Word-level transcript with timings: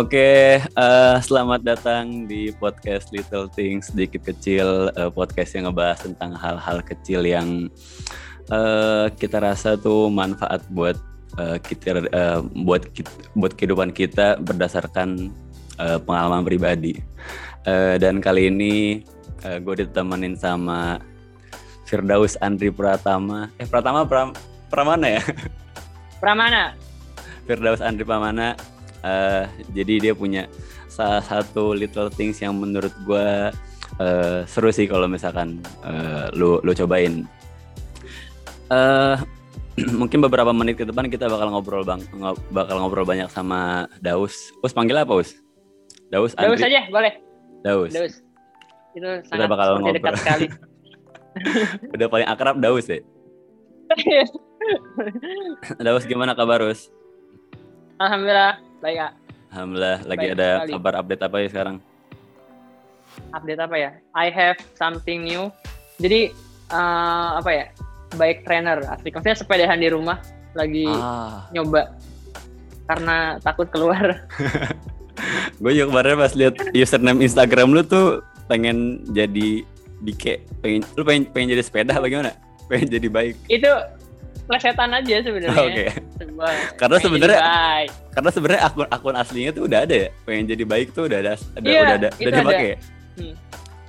Oke, 0.00 0.56
uh, 0.80 1.20
selamat 1.20 1.60
datang 1.60 2.24
di 2.24 2.48
podcast 2.56 3.12
Little 3.12 3.52
Things 3.52 3.92
sedikit 3.92 4.32
kecil, 4.32 4.88
uh, 4.96 5.12
podcast 5.12 5.52
yang 5.52 5.68
ngebahas 5.68 6.08
tentang 6.08 6.32
hal-hal 6.40 6.80
kecil 6.80 7.20
yang 7.20 7.68
uh, 8.48 9.12
kita 9.12 9.44
rasa 9.44 9.76
tuh 9.76 10.08
manfaat 10.08 10.64
buat 10.72 10.96
uh, 11.36 11.60
kita, 11.60 12.00
uh, 12.16 12.40
buat 12.64 12.88
buat 13.36 13.52
kehidupan 13.52 13.92
kita 13.92 14.40
berdasarkan 14.40 15.36
uh, 15.76 16.00
pengalaman 16.00 16.48
pribadi. 16.48 16.96
Uh, 17.68 18.00
dan 18.00 18.24
kali 18.24 18.48
ini 18.48 19.04
uh, 19.44 19.60
gue 19.60 19.84
ditemenin 19.84 20.32
sama 20.32 21.04
Firdaus 21.84 22.40
Andri 22.40 22.72
Pratama. 22.72 23.52
Eh 23.60 23.68
Pratama 23.68 24.08
Pram, 24.08 24.32
Pramana 24.72 25.20
ya? 25.20 25.22
Pramana. 26.24 26.72
Firdaus 27.44 27.84
Andri 27.84 28.08
Pramana 28.08 28.56
uh, 29.04 29.44
jadi 29.72 30.10
dia 30.10 30.12
punya 30.12 30.46
salah 30.90 31.22
satu 31.22 31.72
little 31.72 32.10
things 32.10 32.42
yang 32.42 32.58
menurut 32.58 32.92
gue 33.06 33.54
uh, 34.02 34.40
seru 34.44 34.70
sih 34.74 34.90
kalau 34.90 35.06
misalkan 35.06 35.62
uh, 35.86 36.28
lu 36.34 36.58
lu 36.60 36.72
cobain. 36.74 37.24
Uh, 38.70 39.18
mungkin 40.00 40.20
beberapa 40.22 40.50
menit 40.52 40.78
ke 40.78 40.84
depan 40.84 41.08
kita 41.08 41.26
bakal 41.30 41.50
ngobrol 41.50 41.82
bang 41.86 42.02
ngob, 42.14 42.36
bakal 42.52 42.76
ngobrol 42.82 43.06
banyak 43.06 43.30
sama 43.32 43.86
Daus. 44.02 44.52
Us 44.60 44.74
panggil 44.74 44.98
apa 44.98 45.14
Us? 45.14 45.38
Daus 46.10 46.34
Andri. 46.36 46.58
Daus 46.58 46.62
aja 46.66 46.80
boleh. 46.90 47.12
Daus. 47.62 47.92
Daus. 47.94 48.14
Itu 48.92 49.08
sangat 49.30 49.46
kita 49.46 49.46
bakal 49.46 49.66
ngobrol. 49.78 49.94
dekat 49.96 50.14
sekali. 50.20 50.46
Udah 51.94 52.06
paling 52.10 52.28
akrab 52.28 52.58
Daus 52.58 52.86
ya? 52.90 53.00
Daus 55.86 56.04
gimana 56.06 56.34
kabar 56.34 56.62
Us? 56.66 56.90
Alhamdulillah 58.00 58.69
baik 58.80 58.96
kak. 58.96 59.12
Alhamdulillah 59.50 59.98
lagi 60.08 60.26
baik 60.26 60.34
ada 60.36 60.48
sekali. 60.48 60.72
kabar 60.72 60.94
update 61.00 61.22
apa 61.22 61.36
ya 61.36 61.48
sekarang? 61.52 61.76
Update 63.36 63.60
apa 63.60 63.76
ya? 63.76 63.90
I 64.16 64.26
have 64.32 64.58
something 64.74 65.18
new. 65.24 65.52
Jadi 66.00 66.32
uh, 66.72 67.38
apa 67.38 67.50
ya? 67.52 67.64
Baik 68.16 68.42
trainer 68.42 68.82
asli. 68.90 69.12
Maksudnya 69.12 69.38
sepedahan 69.38 69.78
di 69.78 69.88
rumah 69.92 70.18
lagi 70.56 70.88
ah. 70.88 71.46
nyoba 71.54 71.94
karena 72.90 73.38
takut 73.44 73.70
keluar. 73.70 74.02
gue 75.60 75.72
juga 75.76 75.86
kemarin 75.92 76.16
pas 76.16 76.32
lihat 76.32 76.54
username 76.72 77.20
Instagram 77.20 77.76
lu 77.76 77.84
tuh 77.84 78.24
pengen 78.48 79.04
jadi 79.12 79.62
dike 80.00 80.48
pengen 80.64 80.80
lu 80.96 81.04
pengen 81.04 81.28
pengen 81.28 81.52
jadi 81.52 81.62
sepeda 81.62 82.00
bagaimana 82.00 82.32
pengen 82.72 82.88
jadi 82.88 83.08
baik 83.12 83.36
itu 83.52 83.68
plesetan 84.50 84.90
aja 84.90 85.16
sebenarnya. 85.22 85.62
Oke. 85.62 85.86
Okay. 85.86 85.88
Karena 86.74 86.96
sebenarnya 86.98 87.40
karena 88.10 88.30
sebenarnya 88.34 88.62
akun 88.66 88.88
akun 88.90 89.14
aslinya 89.14 89.50
tuh 89.54 89.70
udah 89.70 89.86
ada 89.86 89.94
ya. 89.94 90.08
Pengen 90.26 90.44
jadi 90.50 90.64
baik 90.66 90.90
tuh 90.90 91.06
udah 91.06 91.18
ada, 91.22 91.32
ada 91.54 91.66
yeah, 91.70 91.82
udah 91.86 91.96
ada, 92.02 92.08
udah 92.18 92.32
dipakai. 92.34 92.66
Ya? 92.66 92.78
Hmm. 93.14 93.34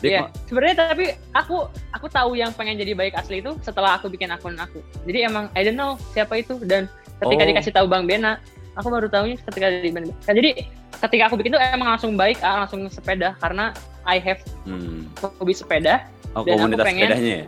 Iya, 0.01 0.21
sebenarnya 0.49 0.75
tapi 0.81 1.05
aku 1.29 1.69
aku 1.93 2.07
tahu 2.09 2.33
yang 2.33 2.49
pengen 2.57 2.73
jadi 2.73 2.97
baik 2.97 3.13
asli 3.13 3.37
itu 3.37 3.53
setelah 3.61 3.97
aku 3.97 4.09
bikin 4.09 4.33
akun 4.33 4.57
aku. 4.57 4.81
Jadi 5.05 5.29
emang 5.29 5.49
I 5.53 5.61
don't 5.65 5.77
know 5.77 5.97
siapa 6.13 6.41
itu 6.41 6.57
dan 6.65 6.89
ketika 7.21 7.41
oh. 7.45 7.47
dikasih 7.53 7.71
tahu 7.73 7.85
Bang 7.85 8.09
Bena, 8.09 8.41
aku 8.73 8.89
baru 8.89 9.09
tahunya 9.09 9.37
ketika 9.45 9.69
di 9.69 9.93
Bang 9.93 10.09
Nah, 10.09 10.33
jadi 10.33 10.65
ketika 11.05 11.29
aku 11.29 11.37
bikin 11.37 11.53
itu 11.53 11.61
emang 11.61 11.93
langsung 11.93 12.17
baik, 12.17 12.41
ah, 12.41 12.65
langsung 12.65 12.85
sepeda 12.89 13.37
karena 13.37 13.73
I 14.05 14.17
have 14.17 14.41
hmm. 14.65 15.05
hobi 15.37 15.53
sepeda. 15.53 16.09
Oh, 16.33 16.47
dan 16.47 16.57
komunitas 16.57 16.81
aku 16.81 16.89
pengen, 16.89 17.09
sepedanya 17.09 17.33
ya? 17.33 17.45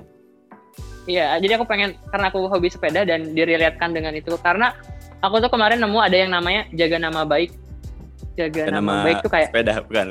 Iya, 1.03 1.35
jadi 1.43 1.59
aku 1.59 1.67
pengen 1.67 1.99
karena 2.09 2.31
aku 2.31 2.47
hobi 2.47 2.71
sepeda 2.71 3.03
dan 3.03 3.35
direliatkan 3.35 3.91
dengan 3.91 4.15
itu 4.15 4.39
karena 4.39 4.71
aku 5.19 5.43
tuh 5.43 5.51
kemarin 5.51 5.83
nemu 5.83 5.99
ada 5.99 6.15
yang 6.15 6.31
namanya 6.31 6.63
jaga 6.71 6.95
nama 6.99 7.27
baik. 7.27 7.51
Jaga 8.39 8.71
nama, 8.71 8.79
nama 8.79 8.93
baik 9.03 9.17
tuh 9.19 9.31
kayak 9.31 9.47
sepeda 9.51 9.73
bukan. 9.83 10.07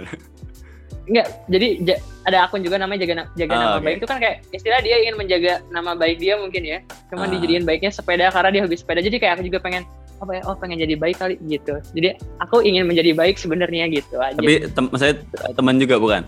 Enggak, 1.03 1.27
jadi 1.51 1.69
ja, 1.83 1.97
ada 2.31 2.39
akun 2.47 2.63
juga 2.63 2.79
namanya 2.79 3.03
jaga 3.03 3.27
jaga 3.35 3.53
oh, 3.53 3.59
nama 3.59 3.75
okay. 3.75 3.85
baik 3.91 3.97
itu 3.99 4.07
kan 4.07 4.19
kayak 4.23 4.37
istilah 4.55 4.81
dia 4.87 4.97
ingin 5.03 5.17
menjaga 5.19 5.53
nama 5.75 5.99
baik 5.99 6.23
dia 6.23 6.39
mungkin 6.39 6.63
ya. 6.63 6.79
Cuman 7.11 7.27
uh. 7.27 7.33
dijadiin 7.35 7.65
baiknya 7.67 7.91
sepeda 7.91 8.31
karena 8.31 8.51
dia 8.55 8.63
hobi 8.63 8.77
sepeda. 8.79 9.01
Jadi 9.03 9.17
kayak 9.19 9.41
aku 9.41 9.45
juga 9.51 9.59
pengen 9.59 9.83
apa 10.23 10.39
ya 10.39 10.43
oh 10.47 10.55
pengen 10.55 10.79
jadi 10.79 10.95
baik 10.95 11.17
kali 11.19 11.35
gitu. 11.51 11.75
Jadi 11.99 12.15
aku 12.39 12.63
ingin 12.63 12.87
menjadi 12.87 13.11
baik 13.19 13.35
sebenarnya 13.41 13.91
gitu 13.91 14.23
aja. 14.23 14.39
Tapi 14.39 14.71
tem 14.71 14.87
saya 14.95 15.13
teman 15.59 15.83
juga 15.83 15.99
bukan 15.99 16.23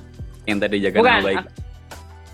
yang 0.50 0.58
tadi 0.58 0.82
jaga 0.82 0.98
bukan, 0.98 1.12
nama 1.14 1.26
baik. 1.30 1.44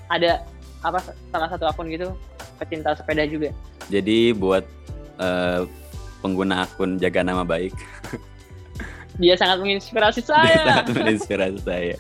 Ada 0.09 0.33
apa 0.81 0.99
salah 1.33 1.49
satu 1.53 1.65
akun 1.69 1.89
gitu 1.93 2.13
pecinta 2.57 2.97
sepeda 2.97 3.25
juga. 3.29 3.53
Jadi 3.89 4.33
buat 4.37 4.65
uh, 5.21 5.65
pengguna 6.21 6.69
akun 6.69 7.01
jaga 7.01 7.25
nama 7.25 7.45
baik. 7.45 7.73
Dia 9.21 9.37
sangat 9.37 9.61
menginspirasi 9.61 10.25
saya. 10.25 10.49
Dia 10.49 10.65
sangat 10.65 10.87
menginspirasi 10.97 11.61
saya. 11.61 11.97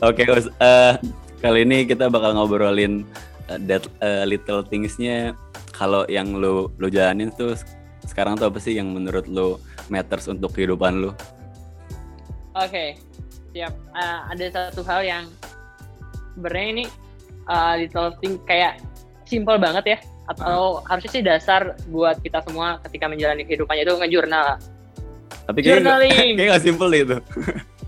Oke, 0.00 0.24
okay, 0.24 0.48
uh, 0.60 0.96
kali 1.44 1.68
ini 1.68 1.84
kita 1.84 2.08
bakal 2.08 2.32
ngobrolin 2.32 3.04
uh, 3.52 3.60
that 3.68 3.84
uh, 4.00 4.24
little 4.24 4.64
thingsnya 4.64 5.36
kalau 5.76 6.08
yang 6.08 6.32
lo 6.32 6.72
lo 6.80 6.88
jalanin 6.88 7.28
tuh 7.34 7.52
sekarang 8.08 8.40
tuh 8.40 8.48
apa 8.48 8.56
sih 8.62 8.78
yang 8.78 8.92
menurut 8.96 9.28
lo 9.28 9.60
matters 9.92 10.30
untuk 10.30 10.56
kehidupan 10.56 11.04
lo? 11.04 11.12
Oke, 12.56 12.70
okay. 12.70 12.88
siap. 13.52 13.74
Uh, 13.92 14.20
ada 14.32 14.44
satu 14.48 14.80
hal 14.86 15.04
yang 15.04 15.24
sebenarnya 16.38 16.68
ini 16.80 16.84
uh, 17.48 17.74
little 17.78 18.12
thing 18.20 18.40
kayak 18.44 18.80
simple 19.24 19.56
banget 19.56 19.84
ya 19.96 19.98
atau 20.30 20.80
uh. 20.80 20.86
harusnya 20.88 21.10
sih 21.12 21.22
dasar 21.24 21.76
buat 21.92 22.16
kita 22.24 22.40
semua 22.48 22.80
ketika 22.88 23.08
menjalani 23.08 23.44
kehidupannya 23.44 23.84
itu 23.84 23.94
ngejurnal. 24.00 24.46
Tapi 25.44 25.58
kayak 25.60 25.84
kayak 26.36 26.48
gak 26.56 26.64
simple 26.64 26.90
itu. 26.92 27.16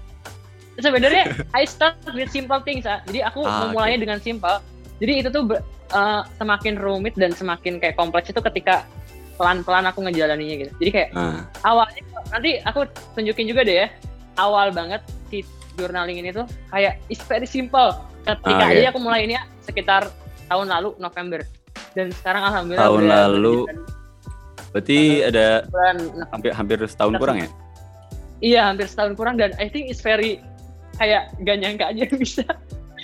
Sebenarnya 0.85 1.33
I 1.57 1.65
start 1.65 1.97
with 2.13 2.29
simple 2.29 2.61
things, 2.61 2.85
ah. 2.85 3.01
jadi 3.09 3.33
aku 3.33 3.49
ah, 3.49 3.73
memulainya 3.73 3.97
okay. 3.97 4.05
dengan 4.05 4.19
simple. 4.21 4.57
Jadi 5.01 5.13
itu 5.25 5.29
tuh 5.33 5.57
uh, 5.97 6.21
semakin 6.37 6.77
rumit 6.77 7.17
dan 7.17 7.33
semakin 7.33 7.81
kayak 7.81 7.97
kompleks 7.97 8.29
itu 8.29 8.45
ketika 8.45 8.85
pelan-pelan 9.41 9.89
aku 9.89 10.05
ngejalaninya 10.05 10.69
gitu. 10.69 10.73
Jadi 10.85 10.91
kayak 10.93 11.11
uh. 11.17 11.41
awalnya 11.65 12.05
nanti 12.29 12.61
aku 12.69 12.85
tunjukin 13.17 13.49
juga 13.49 13.65
deh 13.65 13.77
ya. 13.85 13.89
Awal 14.37 14.77
banget 14.77 15.01
si 15.33 15.41
journaling 15.81 16.21
ini 16.21 16.29
tuh 16.33 16.45
kayak 16.69 17.01
it's 17.09 17.25
very 17.25 17.49
simple 17.49 17.97
ketika 18.27 18.65
ah, 18.67 18.71
jadi 18.75 18.89
aku 18.91 18.99
mulai 18.99 19.23
ini 19.25 19.39
ya 19.39 19.43
sekitar 19.63 20.11
tahun 20.51 20.67
lalu 20.67 20.99
November. 20.99 21.41
Dan 21.97 22.13
sekarang 22.13 22.43
alhamdulillah 22.53 22.85
tahun 22.85 23.03
lalu. 23.09 23.59
berarti 24.75 25.25
ada 25.25 25.65
bulan, 25.73 25.97
hampir 26.29 26.51
hampir 26.53 26.79
setahun 26.85 27.15
kurang 27.17 27.37
ya? 27.41 27.49
Iya 28.45 28.61
hampir 28.69 28.87
setahun 28.91 29.17
kurang 29.17 29.41
dan 29.41 29.57
I 29.57 29.73
think 29.73 29.89
it's 29.89 30.05
very 30.05 30.45
kayak 31.01 31.33
gak 31.41 31.57
nyangka 31.57 31.89
aja 31.93 32.05
bisa 32.21 32.45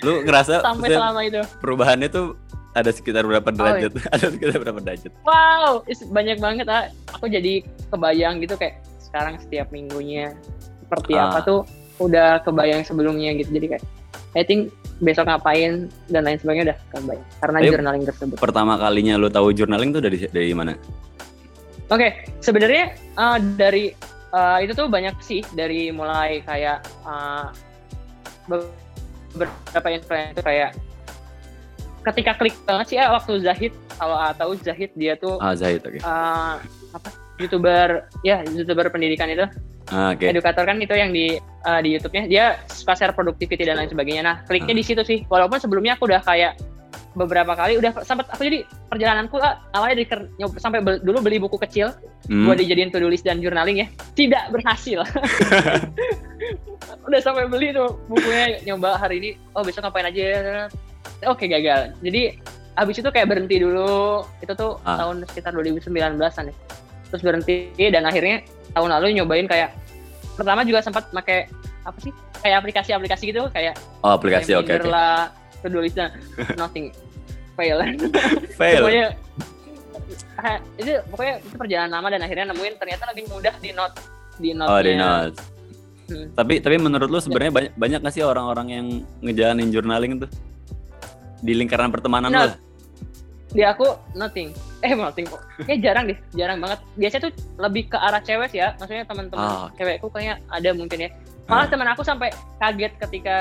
lu 0.03 0.21
ngerasa 0.27 0.59
sampai 0.61 0.89
selama 0.91 1.21
itu. 1.25 1.41
perubahannya 1.63 2.09
tuh 2.11 2.35
ada 2.73 2.89
sekitar 2.89 3.23
berapa 3.23 3.45
derajat? 3.53 3.93
oh, 3.93 4.01
iya. 4.01 4.09
ada 4.17 4.25
sekitar 4.29 4.57
berapa 4.59 4.79
derajat? 4.83 5.11
Wow 5.25 5.81
banyak 6.11 6.37
banget 6.37 6.67
ah. 6.69 6.91
Aku 7.17 7.25
jadi 7.31 7.65
kebayang 7.89 8.43
gitu 8.43 8.53
kayak 8.59 8.83
sekarang 8.99 9.39
setiap 9.41 9.69
minggunya 9.73 10.33
seperti 10.85 11.17
ah. 11.17 11.33
apa 11.33 11.39
tuh 11.45 11.59
udah 12.01 12.41
kebayang 12.45 12.85
sebelumnya 12.85 13.33
gitu. 13.37 13.49
Jadi 13.49 13.77
kayak 13.77 13.83
I 14.37 14.43
think 14.45 14.73
besok 15.03 15.27
ngapain 15.27 15.91
dan 16.07 16.21
lain 16.23 16.39
sebagainya 16.39 16.65
udah 16.71 16.77
kebayang 16.95 17.27
karena 17.43 17.57
Ayo, 17.59 17.69
journaling 17.75 18.03
tersebut. 18.07 18.37
Pertama 18.39 18.73
kalinya 18.79 19.19
lo 19.19 19.27
tahu 19.27 19.51
journaling 19.51 19.91
tuh 19.91 20.01
dari 20.01 20.17
dari 20.31 20.55
mana? 20.55 20.73
Oke, 21.91 21.99
okay, 21.99 22.11
sebenarnya 22.39 22.95
uh, 23.19 23.37
dari 23.59 23.91
uh, 24.33 24.57
itu 24.63 24.73
tuh 24.73 24.87
banyak 24.89 25.13
sih 25.21 25.43
dari 25.53 25.91
mulai 25.93 26.41
kayak 26.41 26.81
uh, 27.05 27.51
beberapa 28.49 29.87
influencer 29.93 30.43
kayak 30.43 30.71
ketika 32.03 32.31
klik 32.35 32.55
banget 32.67 32.85
sih 32.91 32.97
ya 32.99 33.13
waktu 33.13 33.39
Zahid 33.39 33.73
kalau 33.95 34.17
uh, 34.19 34.33
tahu 34.35 34.59
Zahid 34.59 34.91
dia 34.99 35.15
tuh 35.15 35.39
ah 35.39 35.55
Zahid 35.55 35.79
okay. 35.85 36.03
uh, 36.03 36.59
apa 36.91 37.09
youtuber 37.39 38.11
ya 38.27 38.43
youtuber 38.51 38.91
pendidikan 38.91 39.31
itu 39.31 39.47
Ah, 39.91 40.15
okay. 40.15 40.31
Edukator 40.31 40.63
kan 40.63 40.79
itu 40.79 40.95
yang 40.95 41.11
di 41.11 41.35
uh, 41.67 41.79
di 41.83 41.97
YouTube-nya 41.97 42.23
dia 42.31 42.45
suka 42.71 42.95
share 42.95 43.11
productivity 43.11 43.67
dan 43.67 43.81
lain 43.81 43.91
sebagainya. 43.91 44.23
Nah, 44.23 44.35
kliknya 44.47 44.75
uh. 44.75 44.79
di 44.79 44.83
situ 44.85 45.01
sih. 45.03 45.27
Walaupun 45.27 45.59
sebelumnya 45.59 45.99
aku 45.99 46.07
udah 46.07 46.23
kayak 46.23 46.55
beberapa 47.13 47.53
kali 47.53 47.77
udah 47.77 47.93
sempat 48.01 48.25
aku 48.33 48.41
jadi 48.41 48.65
perjalananku 48.89 49.37
uh, 49.37 49.61
awalnya 49.77 50.01
di 50.01 50.05
sampai 50.57 50.81
be, 50.81 50.97
dulu 51.05 51.21
beli 51.21 51.37
buku 51.37 51.61
kecil 51.61 51.93
hmm. 52.25 52.49
buat 52.49 52.57
dijadiin 52.57 52.89
to 52.89 52.97
list 53.05 53.25
dan 53.25 53.37
journaling 53.37 53.85
ya 53.85 53.87
tidak 54.17 54.49
berhasil 54.49 55.05
udah 57.07 57.19
sampai 57.21 57.45
beli 57.45 57.69
tuh 57.69 58.01
bukunya 58.09 58.57
nyoba 58.65 58.97
hari 58.97 59.21
ini 59.21 59.29
oh 59.53 59.61
besok 59.61 59.85
ngapain 59.85 60.09
aja 60.09 60.25
oke 61.29 61.45
gagal 61.45 61.93
jadi 62.01 62.37
habis 62.73 62.97
itu 62.97 63.09
kayak 63.13 63.29
berhenti 63.29 63.61
dulu 63.61 64.25
itu 64.41 64.53
tuh 64.57 64.81
ah. 64.81 64.97
tahun 64.97 65.21
sekitar 65.29 65.53
2019an 65.53 66.49
ya 66.49 66.55
terus 67.13 67.21
berhenti 67.21 67.69
dan 67.77 68.09
akhirnya 68.09 68.41
tahun 68.73 68.89
lalu 68.97 69.21
nyobain 69.21 69.45
kayak 69.45 69.77
pertama 70.33 70.65
juga 70.65 70.81
sempat 70.81 71.13
pakai 71.13 71.45
apa 71.85 71.97
sih 72.01 72.11
kayak 72.41 72.65
aplikasi-aplikasi 72.65 73.23
gitu 73.29 73.45
kayak 73.53 73.77
oh 74.01 74.17
aplikasi 74.17 74.57
oke 74.57 74.65
okay, 74.65 74.81
okay. 74.81 74.89
lah 74.89 75.29
nothing 76.57 76.89
fail 77.57 77.77
fail 78.57 78.81
pokoknya 78.81 79.07
itu 80.81 80.91
pokoknya 81.13 81.33
itu 81.39 81.55
perjalanan 81.55 81.91
lama 82.01 82.07
dan 82.17 82.21
akhirnya 82.25 82.45
nemuin 82.49 82.73
ternyata 82.81 83.03
lebih 83.13 83.29
mudah 83.29 83.53
di 83.61 83.69
note 83.77 83.95
di 84.41 84.49
note 84.57 84.71
oh 84.73 84.81
di 84.81 84.93
note 84.97 85.53
Hmm. 86.03 86.27
Tapi 86.35 86.59
tapi 86.59 86.75
menurut 86.75 87.07
lu 87.07 87.19
sebenarnya 87.23 87.51
banyak 87.53 87.73
banyak 87.79 87.99
gak 88.03 88.13
sih 88.13 88.23
orang-orang 88.27 88.67
yang 88.69 88.85
ngejalanin 89.23 89.71
journaling 89.71 90.19
tuh 90.19 90.29
di 91.39 91.53
lingkaran 91.55 91.91
pertemanan 91.91 92.29
no. 92.29 92.39
lu? 92.43 92.49
Di 93.55 93.63
aku 93.63 93.87
nothing. 94.17 94.51
Eh 94.87 94.93
nothing 94.99 95.25
kok. 95.31 95.41
Kayak 95.63 95.79
jarang 95.79 96.05
deh, 96.11 96.19
jarang 96.35 96.57
banget. 96.59 96.79
Biasanya 96.99 97.21
tuh 97.29 97.33
lebih 97.55 97.83
ke 97.87 97.97
arah 97.97 98.19
cewek 98.19 98.47
sih 98.51 98.59
ya. 98.59 98.75
Maksudnya 98.75 99.05
teman-teman 99.07 99.47
oh, 99.47 99.71
okay. 99.71 99.75
cewekku 99.79 100.07
kayaknya 100.11 100.35
ada 100.51 100.69
mungkin 100.75 100.97
ya. 101.07 101.09
Malah 101.47 101.65
uh. 101.67 101.69
teman 101.71 101.87
aku 101.87 102.01
sampai 102.03 102.29
kaget 102.59 102.93
ketika 102.99 103.35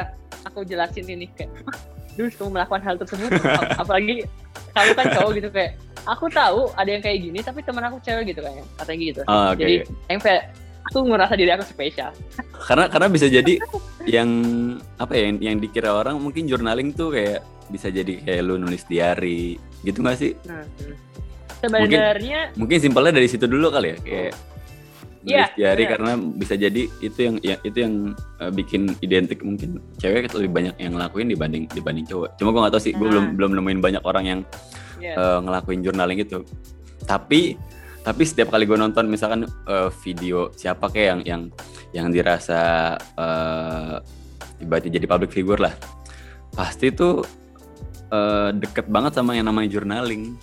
aku 0.46 0.62
jelasin 0.62 1.06
ini 1.10 1.26
kayak, 1.34 1.50
"Duh, 2.14 2.30
kamu 2.30 2.48
melakukan 2.54 2.82
hal 2.86 2.94
tersebut." 2.94 3.30
Apalagi 3.82 4.22
kamu 4.70 4.90
kan 4.94 5.06
cowok 5.18 5.30
gitu 5.42 5.48
kayak, 5.50 5.70
"Aku 6.06 6.30
tahu 6.30 6.70
ada 6.78 6.90
yang 6.94 7.02
kayak 7.02 7.18
gini, 7.26 7.38
tapi 7.42 7.66
teman 7.66 7.90
aku 7.90 7.98
cewek 8.06 8.30
gitu 8.30 8.40
kayaknya." 8.42 8.64
Katanya 8.78 8.98
gitu. 9.02 9.20
Oh, 9.26 9.50
okay. 9.50 9.58
Jadi 9.58 9.74
yang 10.14 10.22
aku 10.90 10.98
ngerasa 11.06 11.34
diri 11.38 11.50
aku 11.54 11.64
spesial 11.66 12.10
karena 12.68 12.84
karena 12.90 13.08
bisa 13.08 13.26
jadi 13.30 13.54
yang 14.06 14.30
apa 14.98 15.12
ya 15.14 15.22
yang, 15.30 15.38
yang 15.38 15.56
dikira 15.62 15.94
orang 15.94 16.18
mungkin 16.18 16.50
journaling 16.50 16.90
tuh 16.90 17.14
kayak 17.14 17.40
bisa 17.70 17.88
jadi 17.88 18.18
kayak 18.20 18.42
lu 18.42 18.58
nulis 18.58 18.84
diary 18.90 19.56
gitu 19.86 20.02
gak 20.02 20.18
sih 20.18 20.34
nah, 20.44 20.66
sebenarnya 21.62 22.50
mungkin, 22.52 22.58
mungkin 22.58 22.78
simpelnya 22.82 23.12
dari 23.14 23.28
situ 23.30 23.46
dulu 23.46 23.70
kali 23.70 23.94
ya 23.94 23.98
kayak 24.02 24.34
yeah, 25.24 25.48
diary 25.54 25.86
yeah. 25.86 25.90
karena 25.94 26.12
bisa 26.18 26.54
jadi 26.58 26.82
itu 26.98 27.18
yang 27.18 27.36
ya, 27.40 27.56
itu 27.62 27.78
yang 27.78 27.94
uh, 28.42 28.50
bikin 28.50 28.92
identik 29.00 29.40
mungkin 29.46 29.78
cewek 30.02 30.30
lebih 30.34 30.50
banyak 30.50 30.74
yang 30.82 30.98
ngelakuin 30.98 31.30
dibanding 31.30 31.64
dibanding 31.70 32.06
cowok 32.06 32.34
cuma 32.38 32.50
gue 32.50 32.60
gak 32.66 32.74
tau 32.74 32.82
sih 32.82 32.92
nah. 32.92 32.98
gue 32.98 33.08
belum 33.08 33.26
belum 33.38 33.50
nemuin 33.58 33.80
banyak 33.80 34.02
orang 34.02 34.24
yang 34.26 34.40
yeah. 34.98 35.14
Iya. 35.14 35.14
uh, 35.18 35.38
ngelakuin 35.46 35.80
journaling 35.82 36.18
itu 36.22 36.38
tapi 37.06 37.58
tapi 38.02 38.22
setiap 38.26 38.50
kali 38.50 38.66
gue 38.66 38.74
nonton 38.74 39.06
misalkan 39.06 39.46
uh, 39.70 39.90
video 40.02 40.50
siapa 40.58 40.90
kayak 40.90 41.06
yang 41.06 41.20
yang 41.22 41.42
yang 41.94 42.06
dirasa 42.10 42.94
uh, 43.14 44.02
ibaratnya 44.58 44.98
jadi 44.98 45.06
public 45.06 45.30
figure 45.30 45.58
lah 45.62 45.74
pasti 46.54 46.90
tuh 46.90 47.22
uh, 48.10 48.50
deket 48.54 48.90
banget 48.90 49.14
sama 49.18 49.38
yang 49.38 49.46
namanya 49.46 49.78
journaling 49.78 50.34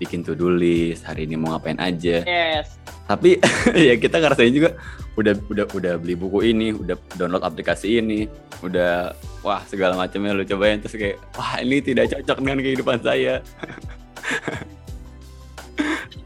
bikin 0.00 0.24
to 0.24 0.32
do 0.32 0.48
list 0.48 1.04
hari 1.04 1.28
ini 1.28 1.36
mau 1.36 1.52
ngapain 1.52 1.76
aja. 1.76 2.24
Yes. 2.24 2.80
tapi 3.04 3.42
ya 3.90 3.98
kita 3.98 4.22
ngerasain 4.22 4.54
juga 4.54 4.78
udah 5.18 5.34
udah 5.50 5.66
udah 5.74 5.92
beli 5.98 6.14
buku 6.14 6.54
ini 6.54 6.70
udah 6.72 6.94
download 7.18 7.42
aplikasi 7.42 7.98
ini 7.98 8.30
udah 8.62 9.12
wah 9.44 9.60
segala 9.66 9.98
macamnya 9.98 10.32
lu 10.32 10.46
cobain 10.46 10.78
terus 10.78 10.94
kayak 10.94 11.18
wah 11.34 11.58
ini 11.58 11.82
tidak 11.84 12.08
cocok 12.16 12.38
dengan 12.40 12.58
kehidupan 12.64 12.98
saya. 13.04 13.34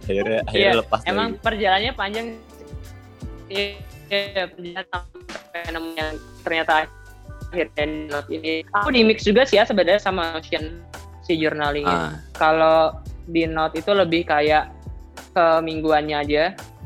Akhirnya 0.04 0.44
akhirnya 0.44 0.68
yeah, 0.68 0.80
lepas 0.84 1.00
emang 1.08 1.28
dari... 1.32 1.40
perjalanannya 1.40 1.92
panjang 1.96 2.26
iya 3.48 4.44
perjalanan 4.52 4.84
sampai 4.92 5.94
yang 5.96 6.14
ternyata 6.44 6.72
akhirnya 7.48 8.20
ini. 8.28 8.54
Aku 8.76 8.92
di 8.92 9.00
mix 9.00 9.24
juga 9.24 9.48
sih 9.48 9.56
ya 9.56 9.64
sebenarnya 9.64 10.04
sama 10.04 10.36
Notion 10.36 10.84
si 11.24 11.40
journaling 11.40 11.88
ah. 11.88 12.20
kalau 12.36 12.92
di 13.28 13.48
note 13.48 13.80
itu 13.80 13.90
lebih 13.92 14.28
kayak 14.28 14.70
ke 15.34 15.46
mingguannya 15.62 16.16
aja 16.20 16.44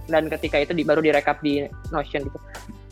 dan 0.09 0.27
ketika 0.33 0.65
itu 0.65 0.73
di, 0.73 0.83
baru 0.83 1.05
direkap 1.05 1.39
di 1.45 1.69
Notion 1.93 2.25
gitu 2.25 2.39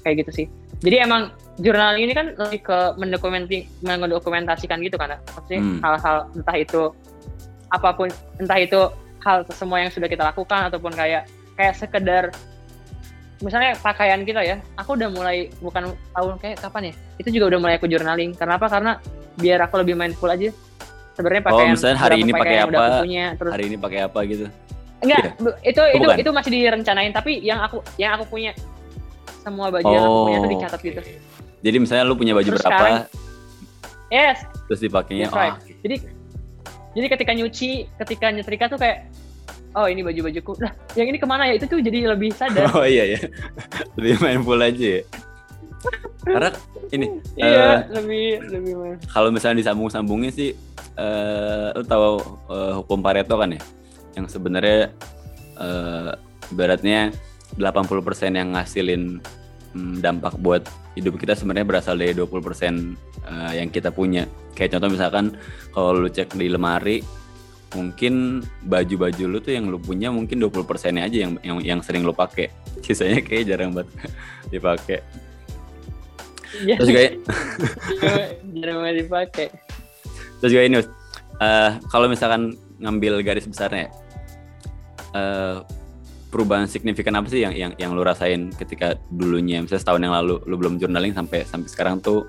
kayak 0.05 0.25
gitu 0.25 0.31
sih 0.45 0.47
jadi 0.85 1.09
emang 1.09 1.33
journaling 1.59 2.05
ini 2.05 2.13
kan 2.13 2.37
lebih 2.37 2.61
ke 2.61 2.79
mendokumenti 3.01 3.65
mendokumentasikan 3.81 4.79
gitu 4.85 5.01
kan 5.01 5.17
maksudnya 5.33 5.61
hmm. 5.65 5.81
hal-hal 5.81 6.17
hmm. 6.29 6.37
entah 6.41 6.57
itu 6.61 6.83
apa 7.73 7.89
pun 7.97 8.09
entah 8.39 8.59
itu 8.61 8.81
hal 9.25 9.43
semua 9.51 9.83
yang 9.83 9.91
sudah 9.91 10.07
kita 10.07 10.23
lakukan 10.23 10.71
ataupun 10.71 10.93
kayak 10.95 11.27
kayak 11.57 11.75
sekedar 11.75 12.25
misalnya 13.43 13.77
pakaian 13.81 14.23
kita 14.25 14.41
ya 14.45 14.57
aku 14.79 14.97
udah 14.97 15.09
mulai 15.13 15.49
bukan 15.61 15.93
tahun 16.15 16.35
kayak 16.41 16.57
kapan 16.63 16.93
ya 16.93 16.95
itu 17.21 17.29
juga 17.37 17.57
udah 17.57 17.61
mulai 17.61 17.75
aku 17.77 17.89
journaling 17.89 18.33
kenapa 18.33 18.69
karena 18.71 18.97
biar 19.37 19.61
aku 19.69 19.85
lebih 19.85 19.97
mindful 19.99 20.31
aja 20.33 20.49
sebenarnya 21.17 21.43
oh, 21.43 21.49
pakaian 21.49 21.67
oh 21.67 21.73
misalnya 21.73 21.97
hari 21.99 22.17
ini 22.21 22.33
pakai 22.37 22.57
apa? 22.61 22.85
punya, 23.01 23.27
terus 23.35 23.53
hari 23.57 23.65
ini 23.73 23.77
pakai 23.81 23.99
apa 24.05 24.19
gitu? 24.29 24.45
Enggak 25.01 25.23
yeah. 25.25 25.57
itu 25.65 25.81
oh, 25.81 25.89
itu 25.89 26.07
bukan. 26.07 26.17
itu 26.21 26.31
masih 26.33 26.51
direncanain 26.53 27.13
tapi 27.13 27.33
yang 27.41 27.61
aku 27.65 27.81
yang 27.97 28.21
aku 28.21 28.25
punya 28.29 28.53
semua 29.41 29.73
baju 29.73 29.85
oh, 29.85 29.93
yang 29.93 30.05
aku 30.05 30.19
punya 30.29 30.39
tuh 30.39 30.51
dicatat 30.53 30.81
okay. 30.81 30.89
gitu. 30.93 31.01
Jadi 31.65 31.77
misalnya 31.81 32.05
lu 32.05 32.15
punya 32.15 32.33
baju 32.37 32.49
terus 32.53 32.63
berapa? 32.63 32.77
sekarang, 32.77 32.97
yes. 34.13 34.39
Terus 34.69 34.81
dipakainya 34.85 35.27
oh, 35.33 35.57
jadi 35.83 35.97
jadi 36.97 37.07
ketika 37.13 37.33
nyuci 37.33 37.71
ketika 38.05 38.27
nyetrika 38.33 38.65
tuh 38.69 38.79
kayak 38.81 39.09
oh 39.77 39.85
ini 39.89 40.01
baju 40.01 40.33
bajuku 40.33 40.53
nah 40.61 40.73
yang 40.97 41.09
ini 41.09 41.17
ke 41.17 41.27
mana 41.29 41.49
ya? 41.49 41.57
Itu 41.57 41.69
tuh 41.69 41.81
jadi 41.81 42.13
lebih 42.13 42.37
sadar. 42.37 42.69
Oh 42.77 42.85
iya 42.85 43.17
ya 43.17 43.21
lebih 43.97 44.21
mindful 44.21 44.61
aja 44.61 45.01
ya 45.01 45.03
karena 46.27 46.51
ini 46.91 47.07
iya 47.39 47.87
uh, 47.87 48.03
lebih 48.03 48.43
lebih 48.51 48.73
kalau 49.11 49.31
misalnya 49.31 49.63
disambung 49.63 49.91
sambungin 49.91 50.35
sih 50.35 50.55
uh, 50.99 51.77
lu 51.77 51.85
tahu 51.85 52.21
uh, 52.51 52.73
hukum 52.83 53.01
Pareto 53.01 53.37
kan 53.37 53.55
ya? 53.55 53.63
Yang 54.17 54.37
sebenarnya 54.37 54.93
uh, 55.61 56.17
ibaratnya 56.51 57.13
80% 57.61 58.33
yang 58.35 58.57
ngasilin 58.57 59.21
um, 59.77 60.01
dampak 60.01 60.35
buat 60.41 60.65
hidup 60.97 61.21
kita 61.21 61.37
sebenarnya 61.37 61.69
berasal 61.69 61.95
dari 62.01 62.17
20% 62.17 62.25
uh, 63.29 63.53
yang 63.53 63.69
kita 63.69 63.93
punya. 63.93 64.25
Kayak 64.57 64.77
contoh 64.77 64.91
misalkan 64.97 65.25
kalau 65.77 66.01
lu 66.01 66.09
cek 66.09 66.33
di 66.35 66.49
lemari 66.49 67.05
mungkin 67.77 68.41
baju-baju 68.65 69.25
lu 69.37 69.39
tuh 69.43 69.53
yang 69.53 69.69
lu 69.69 69.77
punya 69.77 70.09
mungkin 70.09 70.41
20 70.41 70.65
persennya 70.65 71.05
aja 71.05 71.29
yang 71.29 71.33
yang 71.45 71.59
yang 71.61 71.81
sering 71.85 72.03
lu 72.03 72.17
pakai. 72.17 72.49
Sisanya 72.85 73.21
kayak 73.21 73.53
jarang 73.53 73.77
banget 73.77 73.93
dipakai. 74.53 75.01
Terus 76.65 76.91
kayak 76.91 77.13
jarang 78.57 78.79
banget 78.83 78.97
dipakai 79.05 79.47
terus 80.41 80.51
juga 80.53 80.63
ini 80.65 80.77
uh, 80.81 81.71
kalau 81.93 82.07
misalkan 82.09 82.57
ngambil 82.81 83.21
garis 83.25 83.49
besarnya 83.49 83.93
uh, 85.17 85.65
perubahan 86.33 86.69
signifikan 86.69 87.17
apa 87.17 87.33
sih 87.33 87.41
yang 87.41 87.55
yang 87.57 87.73
yang 87.81 87.91
lu 87.97 88.05
rasain 88.05 88.53
ketika 88.53 89.01
dulunya 89.09 89.63
misalnya 89.65 89.83
setahun 89.83 90.03
yang 90.05 90.15
lalu 90.15 90.37
lu 90.45 90.55
belum 90.61 90.77
journaling 90.77 91.17
sampai 91.17 91.49
sampai 91.49 91.69
sekarang 91.73 92.03
tuh 92.05 92.29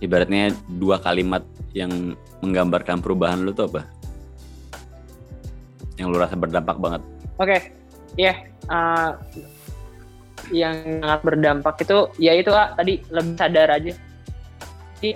ibaratnya 0.00 0.52
dua 0.80 0.98
kalimat 1.00 1.44
yang 1.76 2.16
menggambarkan 2.42 2.98
perubahan 3.04 3.44
lu 3.44 3.52
tuh 3.54 3.68
apa? 3.70 3.86
Yang 6.00 6.06
lu 6.10 6.16
rasa 6.16 6.34
berdampak 6.34 6.80
banget? 6.80 7.02
Oke, 7.36 7.56
okay. 7.56 7.60
ya 8.16 8.32
yeah. 8.32 8.36
uh, 8.72 9.10
yang 10.48 11.04
sangat 11.04 11.20
berdampak 11.20 11.76
itu 11.84 11.98
ya 12.16 12.32
itu 12.34 12.50
ah, 12.50 12.72
tadi 12.74 13.04
lebih 13.12 13.34
sadar 13.36 13.68
aja. 13.76 13.92
Jadi 14.98 15.10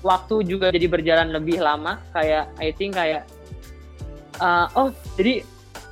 waktu 0.00 0.34
juga 0.46 0.72
jadi 0.72 0.86
berjalan 0.88 1.28
lebih 1.34 1.60
lama 1.60 2.00
kayak 2.14 2.48
I 2.62 2.70
think 2.72 2.96
kayak 2.96 3.26
uh, 4.40 4.70
oh 4.78 4.94
jadi 5.18 5.42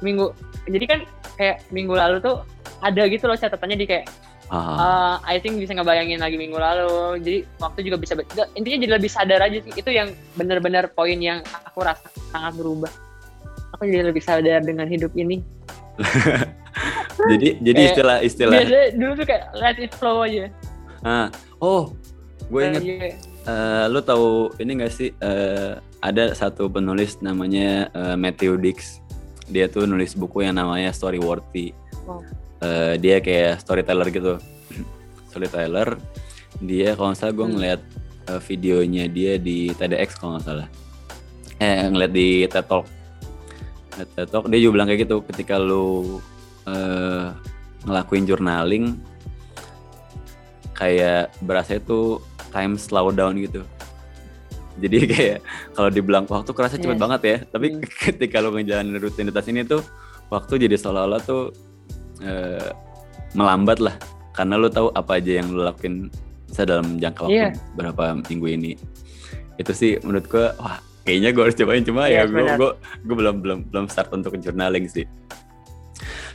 minggu 0.00 0.30
jadi 0.70 0.84
kan 0.86 1.00
kayak 1.36 1.56
minggu 1.74 1.94
lalu 1.94 2.22
tuh 2.22 2.42
ada 2.84 3.02
gitu 3.08 3.26
loh 3.26 3.38
catatannya 3.38 3.78
di 3.78 3.88
kayak 3.88 4.06
Uh, 4.46 5.18
I 5.26 5.42
think 5.42 5.58
bisa 5.58 5.74
ngebayangin 5.74 6.22
lagi 6.22 6.38
minggu 6.38 6.54
lalu. 6.54 7.18
Jadi 7.18 7.42
waktu 7.58 7.82
juga 7.82 7.98
bisa 7.98 8.14
intinya 8.54 8.78
jadi 8.78 8.92
lebih 8.94 9.10
sadar 9.10 9.42
aja 9.42 9.58
sih. 9.58 9.74
Itu 9.74 9.90
yang 9.90 10.14
benar-benar 10.38 10.94
poin 10.94 11.18
yang 11.18 11.42
aku 11.66 11.82
rasa 11.82 12.06
sangat 12.30 12.54
berubah. 12.54 12.92
Aku 13.74 13.90
jadi 13.90 14.06
lebih 14.06 14.22
sadar 14.22 14.62
dengan 14.62 14.86
hidup 14.86 15.10
ini. 15.18 15.42
jadi 17.32 17.48
jadi 17.62 17.80
istilah 17.92 18.16
istilah. 18.22 18.54
Biasa 18.60 18.80
dulu 18.94 19.12
tuh 19.18 19.26
kayak 19.26 19.44
let 19.58 19.78
it 19.80 19.92
flow 19.96 20.22
aja. 20.22 20.46
Ah, 21.02 21.28
oh, 21.58 21.94
gue 22.50 22.60
inget. 22.62 22.82
Uh, 22.82 22.86
yeah. 22.86 23.14
uh, 23.46 23.84
lu 23.90 24.00
tahu 24.02 24.54
ini 24.62 24.82
gak 24.82 24.92
sih? 24.94 25.10
Uh, 25.22 25.78
ada 26.02 26.34
satu 26.34 26.70
penulis 26.70 27.18
namanya 27.24 27.90
uh, 27.94 28.16
Matthew 28.18 28.58
Dix. 28.58 29.00
Dia 29.46 29.70
tuh 29.70 29.86
nulis 29.86 30.18
buku 30.18 30.42
yang 30.42 30.58
namanya 30.58 30.90
Storyworthy. 30.90 31.70
Oh 32.06 32.22
uh, 32.62 32.94
dia 33.00 33.20
kayak 33.20 33.60
storyteller 33.60 34.08
gitu 34.12 34.34
storyteller 35.30 35.98
dia 36.62 36.96
kalau 36.96 37.12
nggak 37.12 37.20
salah 37.20 37.34
gue 37.34 37.46
hmm. 37.46 37.54
ngeliat 37.56 37.80
uh, 38.32 38.40
videonya 38.40 39.04
dia 39.10 39.32
di 39.36 39.72
TEDx 39.76 40.16
kalau 40.16 40.38
nggak 40.38 40.46
salah 40.46 40.68
eh 41.60 41.88
ngeliat 41.88 42.12
di 42.12 42.28
TED 42.48 42.66
Talk 42.68 42.86
TED 43.96 44.28
Talk 44.28 44.44
dia 44.48 44.58
juga 44.60 44.72
bilang 44.80 44.88
kayak 44.88 45.08
gitu 45.08 45.16
ketika 45.32 45.60
lu 45.60 46.20
uh, 46.66 47.32
ngelakuin 47.86 48.26
journaling 48.26 48.98
kayak 50.76 51.32
berasa 51.40 51.80
itu 51.80 52.20
time 52.52 52.76
slow 52.76 53.08
down 53.14 53.38
gitu. 53.40 53.64
Jadi 54.76 54.98
kayak 55.12 55.38
kalau 55.72 55.88
dibilang 55.88 56.28
waktu 56.28 56.52
kerasa 56.52 56.76
cepet 56.76 56.98
yes. 56.98 57.02
banget 57.02 57.20
ya. 57.24 57.36
Tapi 57.48 57.66
hmm. 57.72 57.82
ketika 58.10 58.42
lu 58.44 58.52
ngejalanin 58.52 59.00
rutinitas 59.00 59.46
ini 59.48 59.64
tuh 59.64 59.80
waktu 60.28 60.68
jadi 60.68 60.76
seolah-olah 60.76 61.20
tuh 61.24 61.54
uh, 62.20 62.70
melambat 63.32 63.80
lah. 63.80 63.96
Karena 64.36 64.60
lo 64.60 64.68
tahu 64.68 64.92
apa 64.92 65.16
aja 65.16 65.40
yang 65.40 65.48
lo 65.56 65.64
lakuin 65.64 66.12
bisa 66.44 66.68
dalam 66.68 67.00
jangka 67.00 67.24
waktu 67.24 67.40
yeah. 67.48 67.52
berapa 67.72 68.20
minggu 68.28 68.46
ini. 68.52 68.72
Itu 69.56 69.72
sih 69.72 69.96
menurut 70.04 70.28
gue 70.28 70.52
wah 70.60 70.76
kayaknya 71.08 71.32
gue 71.32 71.42
harus 71.48 71.56
cobain. 71.56 71.80
Cuma 71.80 72.12
yeah, 72.12 72.28
ya 72.28 72.28
gue 72.28 72.44
gue 72.44 72.70
gue 73.08 73.16
belum 73.16 73.40
belum 73.40 73.58
belum 73.72 73.86
start 73.88 74.12
untuk 74.12 74.36
journaling 74.36 74.84
sih 74.92 75.08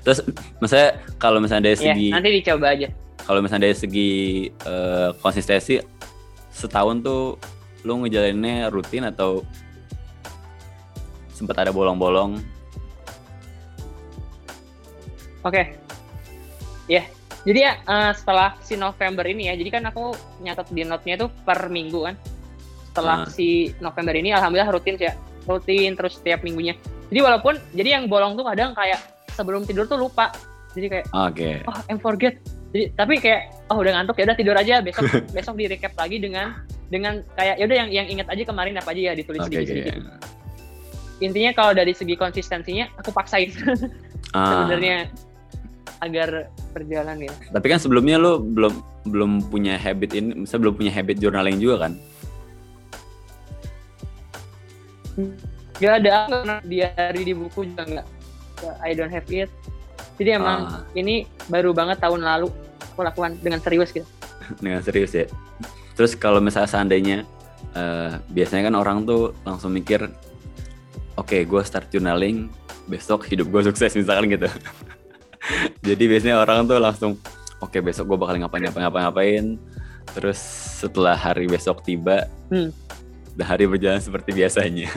terus 0.01 0.25
misalnya 0.57 0.97
kalau 1.21 1.37
misalnya 1.37 1.71
dari 1.71 1.77
yeah, 1.77 1.85
segi 1.93 2.07
nanti 2.09 2.29
dicoba 2.41 2.67
aja 2.73 2.87
kalau 3.21 3.39
misalnya 3.39 3.69
dari 3.69 3.77
segi 3.77 4.11
uh, 4.65 5.13
konsistensi 5.21 5.77
setahun 6.51 7.05
tuh 7.05 7.37
lu 7.81 8.05
ngejalaninnya 8.05 8.69
rutin 8.69 9.09
atau 9.09 9.41
sempat 11.33 11.57
ada 11.65 11.73
bolong-bolong? 11.73 12.37
Oke, 15.41 15.57
okay. 15.57 15.65
ya. 16.85 17.01
Yeah. 17.01 17.05
Jadi 17.41 17.59
ya 17.65 17.73
uh, 17.89 18.13
setelah 18.13 18.53
si 18.61 18.77
November 18.77 19.25
ini 19.25 19.49
ya, 19.49 19.57
jadi 19.57 19.81
kan 19.81 19.83
aku 19.89 20.13
nyatet 20.45 20.69
di 20.69 20.85
note-nya 20.85 21.25
tuh 21.25 21.33
per 21.41 21.73
minggu 21.73 22.05
kan. 22.05 22.15
Setelah 22.93 23.25
uh. 23.25 23.33
si 23.33 23.73
November 23.81 24.13
ini, 24.13 24.29
alhamdulillah 24.29 24.69
rutin 24.69 24.93
sih 25.01 25.09
ya, 25.09 25.17
rutin 25.49 25.97
terus 25.97 26.21
setiap 26.21 26.45
minggunya. 26.45 26.77
Jadi 27.09 27.19
walaupun, 27.25 27.57
jadi 27.73 27.97
yang 27.97 28.05
bolong 28.05 28.37
tuh 28.37 28.45
kadang 28.45 28.77
kayak 28.77 29.01
sebelum 29.41 29.65
tidur 29.65 29.89
tuh 29.89 29.97
lupa. 29.97 30.29
Jadi 30.77 30.87
kayak, 30.87 31.05
okay. 31.11 31.65
oh 31.65 31.77
I'm 31.89 31.97
forget. 31.97 32.37
Jadi 32.71 32.93
tapi 32.93 33.17
kayak, 33.17 33.67
oh 33.73 33.81
udah 33.81 33.97
ngantuk 33.97 34.21
ya 34.21 34.29
udah 34.29 34.37
tidur 34.37 34.55
aja 34.55 34.79
besok 34.79 35.09
besok 35.35 35.57
di 35.57 35.65
recap 35.67 35.97
lagi 35.97 36.21
dengan 36.21 36.61
dengan 36.87 37.25
kayak 37.35 37.57
ya 37.57 37.65
udah 37.65 37.77
yang 37.83 37.89
yang 37.89 38.07
ingat 38.07 38.27
aja 38.29 38.43
kemarin 38.45 38.77
apa 38.77 38.93
aja 38.93 39.11
ya 39.11 39.13
ditulis 39.17 39.41
okay, 39.43 39.65
sedikit-sedikit. 39.65 39.93
Okay 39.97 40.31
intinya 41.21 41.53
kalau 41.53 41.71
dari 41.77 41.93
segi 41.93 42.17
konsistensinya 42.17 42.89
aku 42.97 43.13
paksain 43.13 43.53
ah. 44.33 44.65
sebenarnya 44.65 45.07
agar 46.01 46.49
berjalan 46.73 47.29
ya. 47.29 47.33
Tapi 47.53 47.65
kan 47.69 47.77
sebelumnya 47.77 48.17
lo 48.17 48.41
belum 48.41 48.73
belum 49.05 49.31
punya 49.53 49.77
habit 49.77 50.17
ini, 50.17 50.45
misalnya 50.45 50.61
belum 50.65 50.75
punya 50.81 50.91
habit 50.93 51.21
journaling 51.21 51.61
juga 51.61 51.87
kan? 51.87 51.93
Gak 55.77 55.93
ada, 56.01 56.25
di 56.65 56.81
hari 56.81 57.21
di 57.21 57.33
buku 57.37 57.69
juga 57.69 57.85
nggak. 57.85 58.07
I 58.83 58.93
don't 58.93 59.11
have 59.11 59.27
it. 59.31 59.49
Jadi 60.17 60.37
emang 60.37 60.59
ah. 60.69 60.83
ini 60.93 61.25
baru 61.49 61.73
banget 61.73 62.01
tahun 62.01 62.21
lalu 62.21 62.49
aku 62.93 63.01
lakukan 63.01 63.37
dengan 63.41 63.59
serius 63.61 63.89
gitu. 63.93 64.05
dengan 64.63 64.81
serius 64.85 65.11
ya. 65.13 65.25
Terus 65.97 66.13
kalau 66.17 66.41
misalnya 66.41 66.69
seandainya 66.69 67.17
uh, 67.75 68.19
biasanya 68.31 68.71
kan 68.71 68.75
orang 68.77 68.97
tuh 69.03 69.35
langsung 69.47 69.71
mikir 69.73 70.09
oke 71.19 71.27
okay, 71.27 71.41
gue 71.43 71.61
start 71.63 71.87
journaling 71.91 72.47
besok 72.87 73.27
hidup 73.27 73.47
gue 73.51 73.61
sukses 73.71 73.93
misalkan 73.95 74.31
gitu 74.31 74.47
jadi 75.87 76.03
biasanya 76.07 76.35
orang 76.41 76.67
tuh 76.67 76.77
langsung 76.79 77.11
oke 77.61 77.71
okay, 77.71 77.81
besok 77.83 78.13
gue 78.13 78.17
bakal 78.19 78.35
ngapain 78.39 78.63
ngapain 78.67 78.83
ngapain 78.87 79.03
ngapain 79.07 79.45
terus 80.11 80.39
setelah 80.81 81.15
hari 81.15 81.47
besok 81.47 81.85
tiba 81.85 82.27
hmm. 82.51 82.73
hari 83.39 83.69
berjalan 83.69 84.01
seperti 84.01 84.35
biasanya 84.35 84.89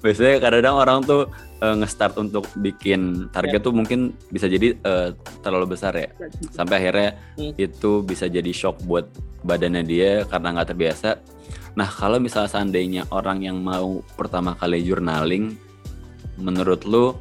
biasanya 0.00 0.40
kadang-kadang 0.40 0.76
orang 0.80 0.98
tuh 1.04 1.22
uh, 1.60 1.76
nge-start 1.76 2.16
untuk 2.16 2.48
bikin 2.60 3.28
target 3.30 3.60
yeah. 3.60 3.66
tuh 3.68 3.72
mungkin 3.76 4.16
bisa 4.32 4.48
jadi 4.48 4.76
uh, 4.84 5.12
terlalu 5.44 5.76
besar 5.76 5.92
ya 5.92 6.08
sampai 6.52 6.80
akhirnya 6.80 7.10
hmm. 7.36 7.60
itu 7.60 8.00
bisa 8.00 8.24
jadi 8.26 8.48
shock 8.52 8.80
buat 8.88 9.04
badannya 9.44 9.84
dia 9.84 10.24
karena 10.24 10.56
nggak 10.56 10.68
terbiasa 10.72 11.20
Nah, 11.78 11.86
kalau 11.86 12.18
misalnya 12.18 12.50
seandainya 12.50 13.02
orang 13.14 13.46
yang 13.46 13.62
mau 13.62 14.02
pertama 14.18 14.58
kali 14.58 14.82
journaling, 14.82 15.54
menurut 16.40 16.82
lu 16.82 17.14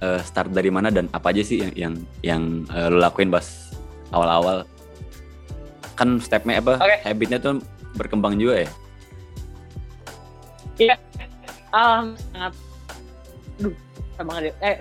uh, 0.00 0.20
start 0.24 0.48
dari 0.54 0.72
mana 0.72 0.88
dan 0.88 1.12
apa 1.12 1.34
aja 1.34 1.44
sih 1.44 1.60
yang 1.60 1.72
yang 1.76 1.94
yang 2.24 2.42
uh, 2.72 2.88
lu 2.88 2.98
lakuin 3.02 3.28
pas 3.28 3.76
awal-awal? 4.14 4.64
Kan 5.92 6.16
stepnya 6.24 6.64
apa? 6.64 6.80
Okay. 6.80 6.98
Habitnya 7.04 7.38
tuh 7.38 7.60
berkembang 8.00 8.40
juga 8.40 8.64
ya? 8.64 8.70
Iya, 10.80 10.96
um, 11.72 12.04
sangat, 12.32 12.52
duh, 13.58 13.74
sama 14.16 14.32
eh 14.60 14.76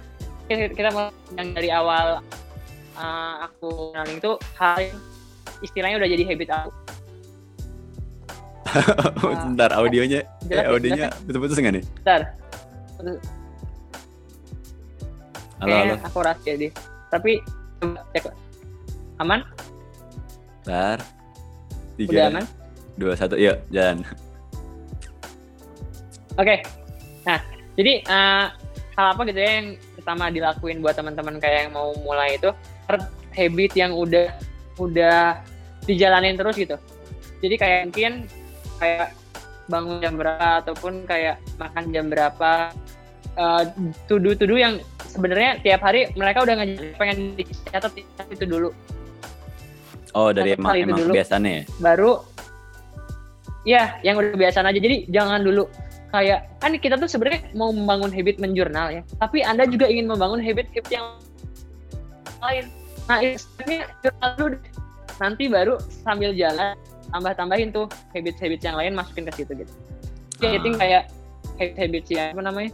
kita, 0.52 0.92
mau 0.92 1.08
yang 1.40 1.56
dari 1.56 1.70
awal 1.72 2.20
uh, 3.00 3.48
aku 3.48 3.96
journaling 3.96 4.20
itu 4.20 4.32
hal 4.60 4.80
istilahnya 5.64 5.98
udah 6.04 6.10
jadi 6.12 6.24
habit 6.28 6.50
aku 6.52 6.72
Bentar, 9.52 9.76
audionya, 9.76 10.24
jelas, 10.48 10.64
eh, 10.64 10.72
audionya 10.72 11.08
betul-betul 11.28 11.60
nggak 11.60 11.76
nih? 11.76 11.84
Bentar. 12.00 12.22
Halo, 15.60 15.76
halo. 15.76 15.96
Aku 16.08 16.18
rahasia 16.24 16.56
deh. 16.56 16.72
Tapi 17.12 17.44
cek. 18.16 18.32
Aman? 19.20 19.44
Bentar. 20.64 21.04
Tiga. 22.00 22.12
Udah 22.16 22.26
aman? 22.32 22.46
Dua, 22.96 23.14
satu, 23.20 23.36
yuk, 23.36 23.60
jalan. 23.76 24.08
Oke. 26.40 26.64
Okay. 26.64 26.81
Nah, 27.28 27.40
jadi 27.78 28.02
uh, 28.08 28.46
hal 28.98 29.06
apa 29.16 29.22
gitu 29.30 29.40
ya 29.40 29.52
yang 29.62 29.68
pertama 29.98 30.34
dilakuin 30.34 30.80
buat 30.82 30.98
teman-teman 30.98 31.38
kayak 31.38 31.68
yang 31.68 31.72
mau 31.74 31.94
mulai 32.02 32.36
itu 32.36 32.50
habit 33.32 33.72
yang 33.78 33.96
udah 33.96 34.28
udah 34.82 35.40
dijalanin 35.86 36.36
terus 36.36 36.56
gitu. 36.58 36.76
Jadi 37.42 37.56
kayak 37.58 37.80
mungkin 37.90 38.14
kayak 38.82 39.14
bangun 39.70 40.04
jam 40.04 40.14
berapa 40.20 40.48
ataupun 40.66 41.08
kayak 41.08 41.40
makan 41.56 41.84
jam 41.96 42.06
berapa 42.12 42.76
uh, 43.40 43.64
tudu-tudu 44.10 44.60
yang 44.60 44.84
sebenarnya 45.12 45.60
tiap 45.64 45.82
hari 45.84 46.12
mereka 46.16 46.44
udah 46.44 46.56
ngajar 46.60 46.96
pengen 47.00 47.36
dicatat 47.36 47.92
itu 48.32 48.46
dulu 48.48 48.70
oh 50.16 50.30
dari 50.32 50.56
emang, 50.56 50.76
emang 50.76 51.00
dulu. 51.00 51.12
kebiasaannya 51.16 51.52
ya 51.52 51.64
baru 51.80 52.12
ya 53.68 53.84
yang 54.02 54.16
udah 54.18 54.32
kebiasaan 54.34 54.68
aja 54.68 54.80
jadi 54.80 54.98
jangan 55.12 55.40
dulu 55.44 55.68
kayak 56.12 56.48
kan 56.60 56.76
kita 56.76 57.00
tuh 57.00 57.08
sebenarnya 57.08 57.48
mau 57.56 57.72
membangun 57.72 58.12
habit 58.12 58.38
menjurnal 58.38 58.92
ya 58.92 59.02
tapi 59.18 59.42
anda 59.42 59.64
juga 59.64 59.88
ingin 59.88 60.12
membangun 60.12 60.44
habit-habit 60.44 60.88
yang 60.92 61.08
lain 62.44 62.66
nah 63.08 63.20
ini 63.24 63.76
jurnal 64.04 64.32
dulu 64.36 64.58
nanti 65.22 65.44
baru 65.48 65.76
sambil 66.04 66.34
jalan 66.34 66.76
tambah-tambahin 67.12 67.70
tuh 67.76 67.86
habit-habit 68.16 68.60
yang 68.64 68.76
lain 68.80 68.92
masukin 68.96 69.28
ke 69.28 69.44
situ 69.44 69.52
gitu. 69.54 69.74
Ya, 70.42 70.58
uh. 70.58 70.76
kayak 70.80 71.04
habit-habit 71.60 72.06
yang 72.10 72.28
apa 72.34 72.42
namanya? 72.42 72.72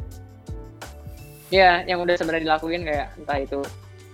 Ya, 1.51 1.83
yang 1.89 1.99
udah 2.03 2.15
sebenarnya 2.15 2.53
dilakuin 2.53 2.83
kayak 2.85 3.07
entah 3.17 3.39
itu 3.41 3.59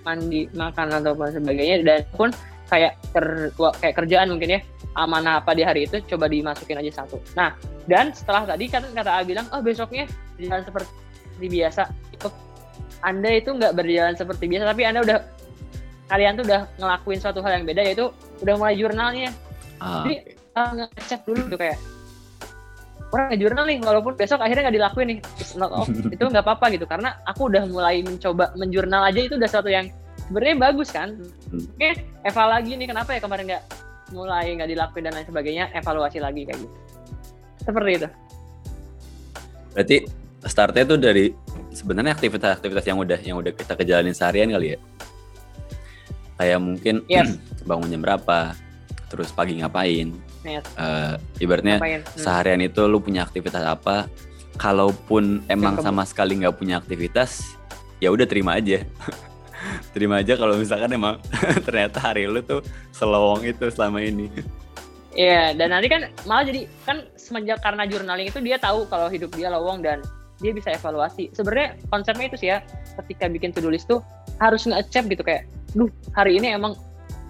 mandi, 0.04 0.42
makan 0.54 0.88
ataupun 1.02 1.34
sebagainya 1.34 1.76
dan 1.86 2.02
pun 2.16 2.30
kayak 2.68 2.98
ker, 3.14 3.54
kayak 3.82 3.96
kerjaan 3.96 4.28
mungkin 4.34 4.58
ya 4.58 4.62
amanah 4.94 5.42
apa 5.42 5.58
di 5.58 5.66
hari 5.66 5.90
itu 5.90 6.02
coba 6.06 6.30
dimasukin 6.30 6.80
aja 6.80 7.04
satu. 7.04 7.18
Nah, 7.34 7.58
dan 7.90 8.14
setelah 8.14 8.46
tadi 8.46 8.70
kan 8.70 8.86
kata 8.94 9.10
A 9.10 9.22
bilang, 9.26 9.46
oh 9.50 9.62
besoknya 9.62 10.06
jalan 10.38 10.64
seperti 10.64 11.46
biasa. 11.50 11.90
Itu 12.14 12.30
Anda 13.04 13.30
itu 13.36 13.50
nggak 13.52 13.74
berjalan 13.74 14.16
seperti 14.16 14.46
biasa, 14.48 14.64
tapi 14.70 14.82
Anda 14.86 15.02
udah 15.04 15.18
kalian 16.08 16.38
tuh 16.38 16.46
udah 16.46 16.62
ngelakuin 16.78 17.20
suatu 17.20 17.40
hal 17.42 17.58
yang 17.58 17.66
beda 17.66 17.82
yaitu 17.82 18.06
udah 18.44 18.56
mulai 18.60 18.76
jurnalnya 18.78 19.32
Ah, 19.84 20.08
Jadi 20.08 20.16
uh, 20.56 20.72
ngecek 20.80 21.22
dulu 21.28 21.42
tuh 21.52 21.60
kayak 21.60 21.78
orang 23.12 23.28
ngejurnal 23.36 23.66
nih 23.68 23.78
walaupun 23.84 24.14
besok 24.16 24.40
akhirnya 24.40 24.72
nggak 24.72 24.78
dilakuin 24.80 25.08
nih 25.12 25.20
not 25.60 25.72
off 25.76 25.92
itu 26.16 26.24
nggak 26.24 26.44
apa-apa 26.48 26.66
gitu 26.72 26.88
karena 26.88 27.20
aku 27.28 27.52
udah 27.52 27.68
mulai 27.68 28.00
mencoba 28.00 28.56
menjurnal 28.56 29.06
aja 29.06 29.20
itu 29.20 29.36
udah 29.36 29.50
satu 29.52 29.68
yang 29.68 29.92
sebenarnya 30.32 30.56
bagus 30.58 30.90
kan 30.90 31.20
hmm. 31.20 31.78
oke 31.78 31.90
Eva 32.24 32.44
lagi 32.48 32.72
nih 32.80 32.88
kenapa 32.90 33.12
ya 33.12 33.20
kemarin 33.20 33.46
nggak 33.54 33.64
mulai 34.12 34.52
nggak 34.58 34.70
dilakuin 34.70 35.04
dan 35.08 35.14
lain 35.16 35.28
sebagainya 35.28 35.72
evaluasi 35.72 36.20
lagi 36.20 36.44
kayak 36.44 36.60
gitu 36.60 36.78
seperti 37.64 37.92
itu 38.02 38.08
berarti 39.74 39.98
startnya 40.44 40.84
tuh 40.84 41.00
dari 41.00 41.26
sebenarnya 41.74 42.14
aktivitas-aktivitas 42.14 42.86
yang 42.86 43.00
udah 43.00 43.20
yang 43.24 43.38
udah 43.40 43.52
kita 43.56 43.74
kejalanin 43.74 44.14
seharian 44.14 44.52
kali 44.52 44.76
ya 44.76 44.80
kayak 46.38 46.60
mungkin 46.62 46.96
yes. 47.10 47.40
bangun 47.70 47.90
jam 47.90 48.02
berapa 48.04 48.54
terus 49.10 49.30
pagi 49.32 49.62
ngapain 49.62 50.14
yes. 50.46 50.66
uh, 50.78 51.18
ibaratnya 51.40 51.80
ngapain? 51.80 52.02
Hmm. 52.04 52.20
seharian 52.20 52.62
itu 52.62 52.82
lu 52.86 53.00
punya 53.00 53.26
aktivitas 53.26 53.64
apa 53.64 54.12
kalaupun 54.60 55.42
emang 55.50 55.82
sama 55.82 56.06
sekali 56.06 56.38
nggak 56.38 56.56
punya 56.58 56.78
aktivitas 56.78 57.58
ya 57.98 58.14
udah 58.14 58.28
terima 58.30 58.60
aja 58.60 58.86
terima 59.94 60.20
aja 60.20 60.34
kalau 60.36 60.58
misalkan 60.58 60.90
emang 60.92 61.22
ternyata 61.68 62.02
hari 62.02 62.26
lu 62.26 62.42
tuh 62.42 62.66
selowong 62.92 63.46
itu 63.46 63.70
selama 63.70 64.02
ini 64.02 64.28
Iya, 65.14 65.54
dan 65.54 65.70
nanti 65.70 65.88
kan 65.94 66.10
malah 66.26 66.42
jadi 66.50 66.66
kan 66.90 67.06
semenjak 67.22 67.62
karena 67.62 67.86
journaling 67.86 68.34
itu 68.34 68.42
dia 68.42 68.58
tahu 68.58 68.90
kalau 68.90 69.14
hidup 69.14 69.30
dia 69.38 69.54
lowong 69.54 69.86
dan 69.86 70.02
dia 70.42 70.52
bisa 70.52 70.74
evaluasi. 70.74 71.30
Sebenarnya 71.38 71.78
konsepnya 71.94 72.34
itu 72.34 72.38
sih 72.42 72.50
ya, 72.50 72.66
ketika 72.98 73.30
bikin 73.30 73.54
to-do 73.54 73.70
list 73.70 73.86
tuh 73.86 74.02
harus 74.42 74.66
nge-accept 74.66 75.06
gitu 75.14 75.22
kayak, 75.22 75.46
duh 75.78 75.90
hari 76.18 76.42
ini 76.42 76.58
emang 76.58 76.74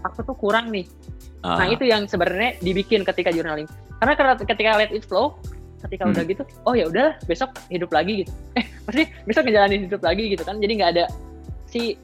aku 0.08 0.24
tuh 0.24 0.36
kurang 0.40 0.72
nih. 0.72 0.88
Uh. 1.44 1.60
Nah 1.60 1.68
itu 1.76 1.84
yang 1.84 2.08
sebenarnya 2.08 2.56
dibikin 2.64 3.04
ketika 3.04 3.36
journaling. 3.36 3.68
Karena 4.00 4.16
ketika 4.40 4.80
let 4.80 4.96
it 4.96 5.04
flow, 5.04 5.36
ketika 5.84 6.08
hmm. 6.08 6.16
udah 6.16 6.24
gitu, 6.24 6.44
oh 6.64 6.74
ya 6.80 6.88
udah 6.88 7.20
besok 7.28 7.52
hidup 7.68 7.92
lagi 7.92 8.24
gitu. 8.24 8.32
Eh 8.56 8.64
pasti 8.88 9.04
besok 9.28 9.52
ngejalanin 9.52 9.92
hidup 9.92 10.00
lagi 10.00 10.32
gitu 10.32 10.44
kan. 10.48 10.64
Jadi 10.64 10.72
nggak 10.80 10.92
ada 10.96 11.06
si 11.68 12.00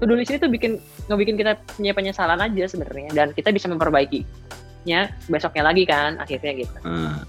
to 0.00 0.02
do 0.08 0.14
list 0.16 0.32
itu 0.32 0.46
bikin 0.48 0.80
ngebikin 1.06 1.36
kita 1.36 1.60
punya 1.76 1.92
penyesalan 1.92 2.40
aja 2.40 2.64
sebenarnya 2.70 3.10
dan 3.12 3.28
kita 3.36 3.52
bisa 3.52 3.68
memperbaiki 3.68 4.24
nya 4.88 5.12
besoknya 5.28 5.68
lagi 5.68 5.84
kan 5.84 6.16
akhirnya 6.16 6.64
gitu. 6.64 6.76
Hmm. 6.80 7.20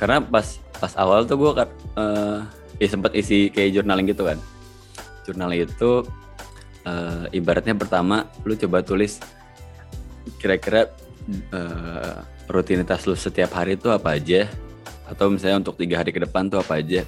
Karena 0.00 0.24
pas 0.24 0.56
pas 0.80 0.92
awal 0.96 1.28
tuh 1.28 1.36
gue 1.36 1.50
uh, 2.00 2.40
ya 2.80 2.88
sempat 2.88 3.12
isi 3.12 3.52
kayak 3.52 3.76
journaling 3.76 4.08
gitu 4.08 4.24
kan. 4.24 4.40
Jurnal 5.28 5.52
itu 5.52 6.08
uh, 6.88 7.28
ibaratnya 7.36 7.76
pertama 7.76 8.24
lu 8.48 8.56
coba 8.56 8.80
tulis 8.80 9.20
kira-kira 10.40 10.88
uh, 11.52 12.24
rutinitas 12.48 13.04
lu 13.04 13.12
setiap 13.12 13.52
hari 13.52 13.76
itu 13.76 13.92
apa 13.92 14.16
aja 14.16 14.48
atau 15.10 15.28
misalnya 15.28 15.60
untuk 15.60 15.76
tiga 15.76 16.00
hari 16.00 16.14
ke 16.14 16.22
depan 16.22 16.48
tuh 16.48 16.62
apa 16.62 16.78
aja 16.80 17.02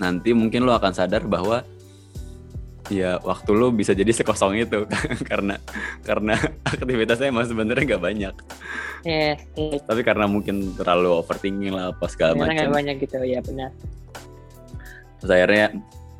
nanti 0.00 0.34
mungkin 0.34 0.64
lu 0.66 0.72
akan 0.74 0.90
sadar 0.90 1.22
bahwa 1.28 1.62
ya 2.92 3.16
waktu 3.24 3.50
lu 3.56 3.72
bisa 3.72 3.96
jadi 3.96 4.12
sekosong 4.12 4.60
itu 4.60 4.84
karena 5.30 5.56
karena 6.04 6.36
aktivitasnya 6.68 7.32
emang 7.32 7.48
sebenarnya 7.48 7.96
nggak 7.96 8.04
banyak. 8.04 8.34
Yes, 9.02 9.40
yes. 9.56 9.80
Tapi 9.88 10.04
karena 10.04 10.28
mungkin 10.28 10.76
terlalu 10.76 11.16
overthinking 11.24 11.72
lah 11.72 11.90
apa 11.96 12.06
segala 12.06 12.36
macam. 12.36 12.52
Nggak 12.52 12.70
banyak 12.70 12.96
gitu 13.02 13.16
ya 13.24 13.40
benar. 13.40 13.70
Terus 15.18 15.30
akhirnya 15.32 15.66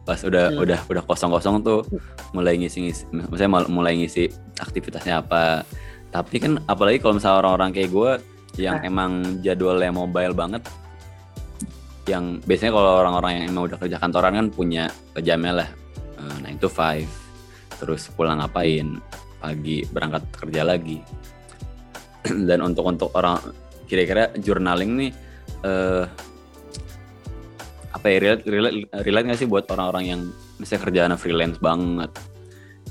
pas 0.02 0.19
udah 0.25 0.47
hmm. 0.50 0.62
udah 0.67 0.81
udah 0.91 1.02
kosong-kosong 1.07 1.62
tuh 1.62 1.87
mulai 2.35 2.59
ngisi-ngisi, 2.59 3.07
maksudnya 3.12 3.50
mulai 3.71 4.00
ngisi 4.00 4.33
aktivitasnya 4.59 5.23
apa. 5.23 5.62
Tapi 6.11 6.37
kan 6.41 6.52
apalagi 6.67 6.99
kalau 6.99 7.21
misalnya 7.21 7.38
orang-orang 7.47 7.71
kayak 7.71 7.91
gue 7.93 8.12
yang 8.61 8.83
ah. 8.83 8.88
emang 8.88 9.41
jadwalnya 9.41 9.95
mobile 9.95 10.35
banget, 10.35 10.62
yang 12.11 12.43
biasanya 12.43 12.75
kalau 12.75 12.93
orang-orang 12.99 13.33
yang 13.38 13.45
emang 13.55 13.71
udah 13.71 13.79
kerja 13.79 13.97
kantoran 14.02 14.35
kan 14.35 14.47
punya 14.50 14.91
jamnya 15.23 15.55
lah 15.62 15.69
9 16.23 16.47
eh, 16.47 16.57
to 16.59 16.71
5 16.71 17.83
terus 17.83 18.07
pulang 18.14 18.38
ngapain? 18.38 19.02
Pagi 19.43 19.83
berangkat 19.91 20.23
kerja 20.38 20.62
lagi. 20.62 21.02
Dan 22.49 22.62
untuk 22.62 22.87
untuk 22.87 23.11
orang 23.19 23.43
kira-kira 23.91 24.31
journaling 24.38 24.97
nih 24.97 25.11
uh, 25.67 26.07
apa 27.93 28.07
ya 28.09 28.19
relate 28.25 28.45
relate 28.49 28.76
relate 29.05 29.26
nggak 29.29 29.41
sih 29.43 29.50
buat 29.50 29.69
orang-orang 29.69 30.05
yang 30.09 30.21
misalnya 30.62 30.83
kerjaan 30.87 31.12
freelance 31.19 31.59
banget? 31.59 32.11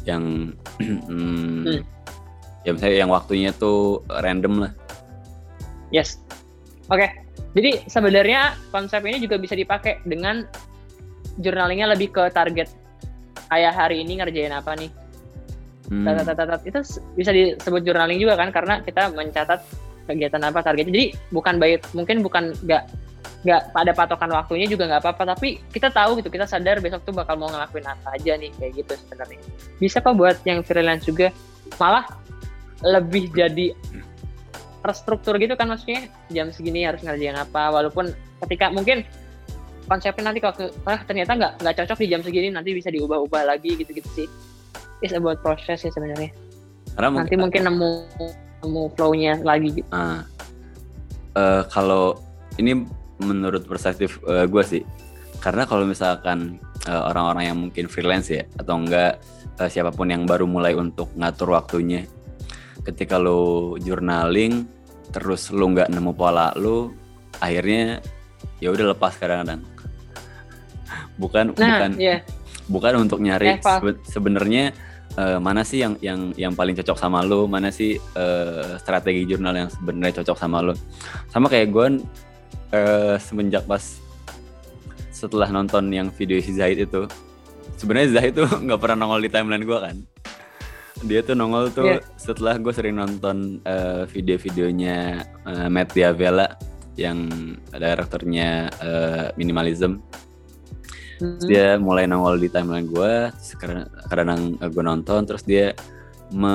Yang 0.04 0.24
hmm, 0.84 1.64
hmm. 1.64 1.82
ya 2.68 2.72
misalnya 2.76 2.98
yang 3.00 3.12
waktunya 3.12 3.50
tuh 3.56 4.04
random 4.08 4.68
lah. 4.68 4.72
Yes. 5.92 6.20
Oke. 6.92 7.08
Okay. 7.08 7.10
jadi 7.56 7.72
sebenarnya 7.88 8.56
konsep 8.72 9.00
ini 9.08 9.24
juga 9.24 9.40
bisa 9.40 9.56
dipakai 9.56 10.04
dengan 10.04 10.44
journalingnya 11.40 11.96
lebih 11.96 12.12
ke 12.12 12.28
target 12.36 12.81
kayak 13.52 13.74
hari 13.76 14.08
ini 14.08 14.24
ngerjain 14.24 14.56
apa 14.56 14.80
nih? 14.80 14.92
Hmm. 15.92 16.08
itu 16.64 16.80
bisa 17.20 17.36
disebut 17.36 17.84
journaling 17.84 18.16
juga 18.16 18.40
kan 18.40 18.48
karena 18.56 18.80
kita 18.80 19.12
mencatat 19.12 19.60
kegiatan 20.08 20.40
apa 20.48 20.64
targetnya. 20.64 20.96
Jadi 20.96 21.06
bukan 21.36 21.60
baik 21.60 21.84
mungkin 21.92 22.24
bukan 22.24 22.56
nggak 22.64 22.88
nggak 23.42 23.62
pada 23.74 23.92
patokan 23.92 24.32
waktunya 24.32 24.70
juga 24.70 24.86
nggak 24.86 25.02
apa-apa 25.02 25.34
tapi 25.36 25.58
kita 25.74 25.90
tahu 25.90 26.22
gitu 26.22 26.30
kita 26.30 26.46
sadar 26.46 26.78
besok 26.78 27.02
tuh 27.04 27.14
bakal 27.14 27.42
mau 27.42 27.50
ngelakuin 27.50 27.90
apa 27.90 28.14
aja 28.16 28.40
nih 28.40 28.56
kayak 28.56 28.72
gitu 28.80 28.94
sebenarnya. 29.04 29.40
Bisa 29.84 30.00
kok 30.00 30.16
buat 30.16 30.40
yang 30.48 30.64
freelance 30.64 31.04
juga. 31.04 31.36
Malah 31.76 32.08
lebih 32.88 33.28
jadi 33.36 33.76
terstruktur 34.80 35.36
gitu 35.44 35.60
kan 35.60 35.68
maksudnya. 35.68 36.08
Jam 36.32 36.56
segini 36.56 36.88
harus 36.88 37.04
ngerjain 37.04 37.36
apa 37.36 37.68
walaupun 37.68 38.16
ketika 38.48 38.72
mungkin 38.72 39.04
konsepnya 39.92 40.32
nanti 40.32 40.40
kalau 40.40 40.72
ah, 40.88 41.00
ternyata 41.04 41.36
nggak 41.36 41.54
nggak 41.60 41.76
cocok 41.84 42.00
di 42.00 42.08
jam 42.08 42.24
segini 42.24 42.48
nanti 42.48 42.72
bisa 42.72 42.88
diubah-ubah 42.88 43.44
lagi 43.44 43.76
gitu-gitu 43.76 44.08
sih. 44.16 44.28
Is 45.04 45.12
about 45.12 45.44
proses 45.44 45.84
ya 45.84 45.92
sebenarnya. 45.92 46.32
Nanti 46.96 47.36
mungkin, 47.36 47.38
mungkin 47.44 47.62
nemu 47.68 47.92
nemu 48.64 48.82
flow-nya 48.96 49.44
lagi 49.44 49.84
gitu. 49.84 49.90
Uh, 49.92 50.24
uh, 51.36 51.68
kalau 51.68 52.16
ini 52.56 52.88
menurut 53.20 53.68
perspektif 53.68 54.18
uh, 54.26 54.48
gue 54.48 54.64
sih 54.64 54.84
karena 55.42 55.66
kalau 55.66 55.86
misalkan 55.86 56.62
uh, 56.86 57.10
orang-orang 57.10 57.44
yang 57.50 57.58
mungkin 57.58 57.86
freelance 57.90 58.30
ya 58.30 58.46
atau 58.58 58.78
enggak 58.78 59.22
uh, 59.58 59.70
siapa 59.70 59.94
pun 59.94 60.10
yang 60.10 60.26
baru 60.26 60.46
mulai 60.46 60.78
untuk 60.78 61.10
ngatur 61.18 61.58
waktunya 61.58 62.06
ketika 62.86 63.22
lo 63.22 63.78
journaling 63.78 64.66
terus 65.14 65.50
lo 65.54 65.70
nggak 65.70 65.90
nemu 65.90 66.12
pola 66.14 66.54
lo 66.58 66.94
akhirnya 67.42 68.02
ya 68.62 68.74
udah 68.74 68.94
lepas 68.94 69.18
kadang-kadang 69.18 69.62
bukan 71.22 71.54
nah, 71.54 71.78
bukan 71.78 71.92
yeah. 72.02 72.20
bukan 72.66 72.94
untuk 72.98 73.22
nyari 73.22 73.62
sebe 73.62 74.02
sebenarnya 74.10 74.74
uh, 75.18 75.40
mana 75.42 75.66
sih 75.66 75.84
yang 75.84 75.98
yang 76.00 76.32
yang 76.40 76.54
paling 76.56 76.76
cocok 76.78 76.98
sama 76.98 77.24
lo? 77.26 77.48
Mana 77.50 77.74
sih 77.74 77.98
uh, 78.16 78.78
strategi 78.80 79.28
jurnal 79.28 79.56
yang 79.56 79.70
sebenarnya 79.72 80.22
cocok 80.22 80.38
sama 80.38 80.60
lo? 80.64 80.74
Sama 81.32 81.48
kayak 81.52 81.68
gue 81.72 81.88
uh, 82.76 83.16
semenjak 83.20 83.66
pas 83.68 84.00
setelah 85.12 85.50
nonton 85.52 85.92
yang 85.92 86.08
video 86.14 86.40
si 86.40 86.56
Zahid 86.56 86.88
itu. 86.88 87.08
Sebenarnya 87.76 88.20
Zahid 88.20 88.34
tuh 88.38 88.50
nggak 88.66 88.80
pernah 88.80 89.08
nongol 89.08 89.26
di 89.26 89.30
timeline 89.32 89.66
gue 89.66 89.80
kan. 89.80 89.98
Dia 91.02 91.26
tuh 91.26 91.34
nongol 91.34 91.74
tuh 91.74 91.98
yeah. 91.98 92.02
setelah 92.14 92.62
gue 92.62 92.74
sering 92.74 93.02
nonton 93.02 93.58
uh, 93.66 94.06
video-videonya 94.06 95.26
uh, 95.50 95.68
Matt 95.68 95.98
Diavela 95.98 96.54
yang 97.00 97.26
direkturnya 97.74 98.70
uh, 98.84 99.28
minimalism 99.40 100.04
hmm. 101.22 101.46
dia 101.46 101.78
mulai 101.78 102.10
nongol 102.10 102.42
di 102.42 102.50
timeline 102.50 102.90
gue 102.90 103.30
sekarang 103.38 103.86
kadang 104.10 104.58
gue 104.58 104.84
nonton 104.84 105.22
terus 105.30 105.46
dia 105.46 105.78
me, 106.34 106.52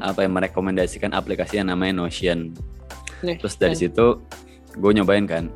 apa 0.00 0.26
yang 0.26 0.34
merekomendasikan 0.34 1.14
aplikasi 1.14 1.62
yang 1.62 1.70
namanya 1.70 2.02
Notion 2.04 2.50
Notion. 3.22 3.38
terus 3.38 3.54
dari 3.56 3.76
situ 3.78 4.18
gue 4.74 4.92
nyobain 4.92 5.24
kan 5.24 5.46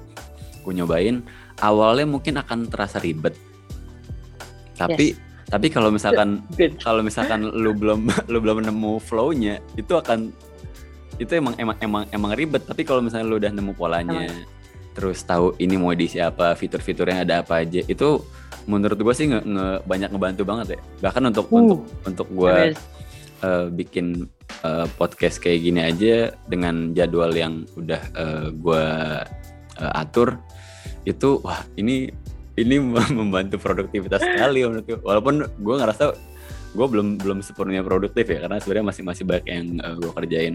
gue 0.64 0.72
nyobain 0.72 1.20
awalnya 1.60 2.06
mungkin 2.06 2.38
akan 2.40 2.70
terasa 2.70 3.02
ribet 3.02 3.34
tapi 4.74 5.14
yes. 5.14 5.20
tapi 5.50 5.66
kalau 5.70 5.90
misalkan 5.90 6.42
kalau 6.82 7.00
misalkan 7.02 7.46
lu 7.46 7.74
belum 7.74 8.10
lu 8.32 8.38
belum 8.38 8.64
nemu 8.64 9.02
flow-nya 9.02 9.60
itu 9.78 9.92
akan 9.94 10.30
itu 11.14 11.30
emang 11.30 11.54
emang 11.62 11.76
emang 11.78 12.02
emang 12.10 12.30
ribet 12.34 12.66
tapi 12.66 12.82
kalau 12.82 12.98
misalnya 12.98 13.26
lu 13.30 13.38
udah 13.38 13.52
nemu 13.54 13.72
polanya 13.78 14.26
emang. 14.26 14.42
Terus 14.94 15.26
tahu 15.26 15.59
ini 15.59 15.74
mau 15.76 15.92
di 15.92 16.07
siapa 16.07 16.54
fitur-fiturnya 16.54 17.26
ada 17.26 17.42
apa 17.42 17.66
aja. 17.66 17.83
Itu 17.85 18.24
menurut 18.64 18.96
gue 18.96 19.14
sih 19.14 19.28
nge, 19.28 19.44
nge 19.44 19.68
banyak 19.85 20.11
ngebantu 20.14 20.42
banget 20.46 20.66
ya. 20.78 20.80
Bahkan 21.11 21.22
untuk 21.35 21.46
uh, 21.50 21.59
untuk 21.59 21.80
untuk 22.07 22.28
gue 22.33 22.57
uh, 23.44 23.66
bikin 23.68 24.30
uh, 24.64 24.87
podcast 24.96 25.42
kayak 25.42 25.61
gini 25.61 25.80
aja 25.85 26.33
dengan 26.48 26.96
jadwal 26.96 27.35
yang 27.35 27.68
udah 27.76 28.02
uh, 28.16 28.46
gue 28.54 28.85
uh, 29.80 29.92
atur 30.00 30.40
itu 31.04 31.40
wah 31.44 31.61
ini 31.76 32.09
ini 32.57 32.76
membantu 33.18 33.61
produktivitas 33.61 34.22
sekali 34.22 34.64
menurut 34.64 34.87
gue 34.87 34.98
walaupun 35.02 35.44
gue 35.44 35.74
ngerasa 35.74 36.04
gue 36.74 36.87
belum 36.90 37.22
belum 37.22 37.38
sepenuhnya 37.38 37.87
produktif 37.87 38.26
ya 38.26 38.42
karena 38.42 38.59
sebenarnya 38.59 38.87
masih 38.90 39.02
masih 39.07 39.24
banyak 39.26 39.46
yang 39.46 39.66
uh, 39.83 39.94
gue 39.94 40.11
kerjain 40.11 40.54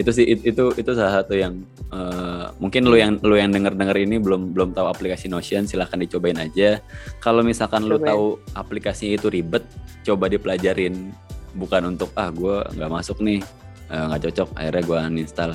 itu 0.00 0.10
sih 0.16 0.24
itu 0.24 0.64
itu 0.80 0.90
salah 0.96 1.20
satu 1.20 1.36
yang 1.36 1.60
uh, 1.92 2.48
mungkin 2.56 2.88
lu 2.88 2.96
yang 2.96 3.20
lu 3.20 3.36
yang 3.36 3.52
denger 3.52 3.76
denger 3.76 3.96
ini 4.00 4.16
belum 4.16 4.56
belum 4.56 4.72
tahu 4.72 4.88
aplikasi 4.88 5.28
Notion 5.28 5.68
silahkan 5.68 6.00
dicobain 6.00 6.40
aja. 6.40 6.80
Kalau 7.20 7.44
misalkan 7.44 7.84
Cobain. 7.84 8.00
lu 8.00 8.08
tahu 8.08 8.26
aplikasinya 8.56 9.20
itu 9.20 9.28
ribet 9.28 9.60
coba 10.08 10.32
dipelajarin. 10.32 11.12
Bukan 11.52 11.92
untuk 11.92 12.16
ah 12.16 12.32
gue 12.32 12.64
nggak 12.80 12.88
masuk 12.88 13.20
nih 13.20 13.44
eh, 13.92 14.04
nggak 14.08 14.20
uh, 14.22 14.24
cocok 14.32 14.48
akhirnya 14.56 14.82
gue 14.88 14.98
uninstall. 15.12 15.52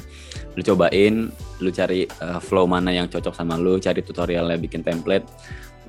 Lu 0.53 0.61
cobain 0.61 1.15
lu 1.57 1.69
cari 1.73 2.05
uh, 2.21 2.37
flow 2.37 2.69
mana 2.69 2.93
yang 2.93 3.09
cocok 3.09 3.33
sama 3.33 3.57
lu 3.57 3.81
cari 3.81 4.05
tutorialnya 4.05 4.61
bikin 4.61 4.85
template 4.85 5.25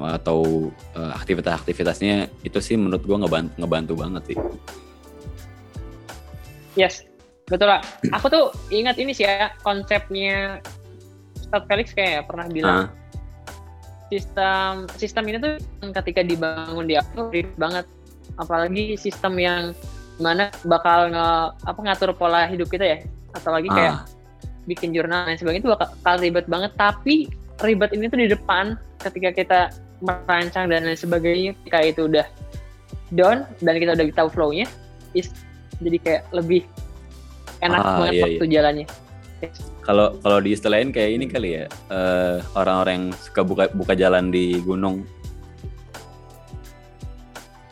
atau 0.01 0.73
uh, 0.97 1.13
aktivitas-aktivitasnya 1.13 2.33
itu 2.41 2.59
sih 2.61 2.81
menurut 2.81 3.05
gue 3.05 3.17
ngebantu, 3.21 3.53
ngebantu 3.61 3.93
banget 4.01 4.23
sih. 4.33 4.39
Yes 6.77 7.16
Betul 7.47 7.71
lah. 7.71 7.81
Aku 8.11 8.27
tuh 8.27 8.51
ingat 8.75 8.99
ini 8.99 9.15
sih 9.15 9.23
ya 9.23 9.55
konsepnya 9.63 10.59
Ustadz 11.39 11.67
Felix 11.71 11.95
kayak 11.95 12.11
ya, 12.11 12.21
pernah 12.27 12.47
bilang. 12.51 12.79
Uh. 12.79 12.89
Sistem 14.07 14.87
sistem 14.95 15.25
ini 15.31 15.39
tuh 15.43 15.55
ketika 16.03 16.23
dibangun 16.27 16.87
di 16.91 16.99
aku 16.99 17.31
banget. 17.55 17.87
Apalagi 18.37 18.99
sistem 18.99 19.39
yang 19.39 19.63
mana 20.19 20.51
bakal 20.67 21.13
nge, 21.13 21.29
apa 21.63 21.81
ngatur 21.81 22.11
pola 22.19 22.51
hidup 22.51 22.67
kita 22.67 22.83
ya. 22.83 22.99
Atau 23.35 23.55
lagi 23.55 23.71
kayak 23.71 23.95
uh. 23.95 24.03
bikin 24.67 24.91
jurnal 24.91 25.31
dan 25.31 25.39
sebagainya 25.39 25.63
itu 25.63 25.71
bakal 25.71 26.15
ribet 26.19 26.47
banget. 26.51 26.75
Tapi 26.75 27.31
ribet 27.63 27.95
ini 27.95 28.11
tuh 28.11 28.19
di 28.19 28.29
depan 28.31 28.75
ketika 29.07 29.31
kita 29.31 29.61
merancang 30.03 30.69
dan 30.69 30.85
lain 30.85 30.99
sebagainya 30.99 31.57
ketika 31.63 31.79
itu 31.81 32.01
udah 32.11 32.27
down 33.15 33.47
dan 33.63 33.75
kita 33.79 33.95
udah 33.97 34.07
tahu 34.13 34.29
flow-nya 34.29 34.67
is 35.17 35.31
jadi 35.81 35.99
kayak 36.01 36.23
lebih 36.33 36.67
enak 37.63 37.81
ah, 37.81 37.97
banget 38.01 38.13
iya, 38.13 38.25
waktu 38.25 38.47
iya. 38.47 38.53
jalannya. 38.59 38.87
Kalau 39.85 40.19
kalau 40.19 40.39
di 40.43 40.57
lain 40.57 40.89
kayak 40.91 41.11
ini 41.13 41.27
kali 41.29 41.49
ya 41.63 41.65
uh, 41.93 42.43
orang-orang 42.59 42.93
yang 42.97 43.07
suka 43.15 43.41
buka 43.47 43.65
buka 43.71 43.93
jalan 43.95 44.33
di 44.33 44.59
gunung. 44.65 45.07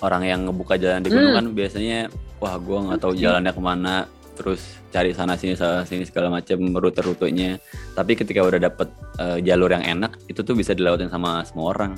Orang 0.05 0.23
yang 0.29 0.45
ngebuka 0.45 0.77
jalan 0.77 1.01
di 1.01 1.09
gunung 1.09 1.33
hmm. 1.33 1.39
kan 1.41 1.47
biasanya 1.57 1.99
wah 2.39 2.61
gue 2.61 2.79
nggak 2.91 3.01
tahu 3.01 3.13
jalannya 3.17 3.53
ke 3.53 3.63
mana. 3.63 3.97
Terus 4.35 4.61
cari 4.91 5.15
sana 5.15 5.39
sini 5.39 5.55
sana 5.55 5.87
sini 5.87 6.05
segala 6.05 6.29
macam 6.29 6.59
rute-rutenya. 6.61 7.59
Tapi 7.97 8.13
ketika 8.15 8.45
udah 8.45 8.61
dapet 8.61 8.89
uh, 9.19 9.39
jalur 9.41 9.73
yang 9.73 9.83
enak 9.83 10.21
itu 10.29 10.45
tuh 10.45 10.55
bisa 10.55 10.77
dilewatin 10.77 11.09
sama 11.09 11.43
semua 11.49 11.73
orang. 11.73 11.93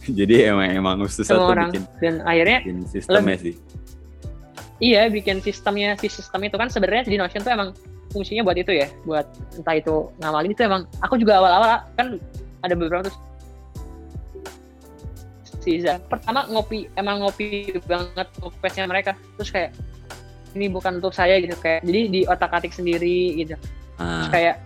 Jadi 0.18 0.48
emang 0.48 0.70
emang 0.70 0.96
susah 1.10 1.36
Semua 1.36 1.44
tuh 1.44 1.52
orang. 1.52 1.70
bikin, 1.74 1.84
dan 2.00 2.14
akhirnya 2.24 2.58
bikin 2.64 2.78
sistemnya 2.88 3.36
sih 3.36 3.54
iya 4.80 5.06
bikin 5.12 5.44
sistemnya 5.44 5.94
si 6.00 6.08
sistem 6.08 6.48
itu 6.48 6.56
kan 6.56 6.72
sebenarnya 6.72 7.06
di 7.06 7.20
Notion 7.20 7.44
tuh 7.44 7.52
emang 7.52 7.70
fungsinya 8.10 8.42
buat 8.42 8.58
itu 8.58 8.74
ya 8.74 8.88
buat 9.06 9.26
entah 9.54 9.76
itu 9.78 10.10
ngamalin 10.18 10.50
itu 10.50 10.62
emang. 10.66 10.82
Aku 11.06 11.14
juga 11.20 11.38
awal-awal 11.38 11.86
kan 11.94 12.18
ada 12.64 12.74
beberapa 12.74 13.06
tuh. 13.06 13.16
Season 15.60 16.00
pertama 16.08 16.48
ngopi 16.48 16.88
emang 16.96 17.20
ngopi 17.20 17.76
banget 17.84 18.28
ngopesnya 18.40 18.88
mereka. 18.88 19.12
Terus 19.38 19.50
kayak 19.52 19.70
ini 20.56 20.66
bukan 20.66 20.98
untuk 20.98 21.14
saya 21.14 21.38
gitu 21.38 21.54
kayak 21.60 21.86
jadi 21.86 22.00
di 22.10 22.20
otak 22.26 22.50
atik 22.50 22.74
sendiri 22.74 23.38
gitu. 23.38 23.54
Terus 24.00 24.26
ah, 24.26 24.32
kayak 24.32 24.56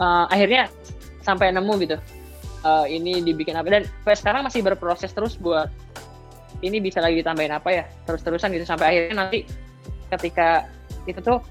uh, 0.00 0.24
akhirnya 0.32 0.72
sampai 1.20 1.52
nemu 1.52 1.72
gitu 1.84 1.96
uh, 2.64 2.86
ini 2.88 3.22
dibikin 3.22 3.54
apa. 3.54 3.68
Dan 3.68 3.82
sekarang 4.08 4.48
masih 4.48 4.64
berproses 4.64 5.12
terus 5.12 5.38
buat 5.38 5.70
ini 6.62 6.80
bisa 6.80 7.02
lagi 7.04 7.20
ditambahin 7.20 7.52
apa 7.52 7.68
ya 7.72 7.84
terus-terusan 8.08 8.52
gitu 8.56 8.64
sampai 8.64 8.86
akhirnya 8.92 9.26
nanti 9.26 9.44
ketika 10.12 10.70
itu 11.04 11.18
tuh 11.20 11.42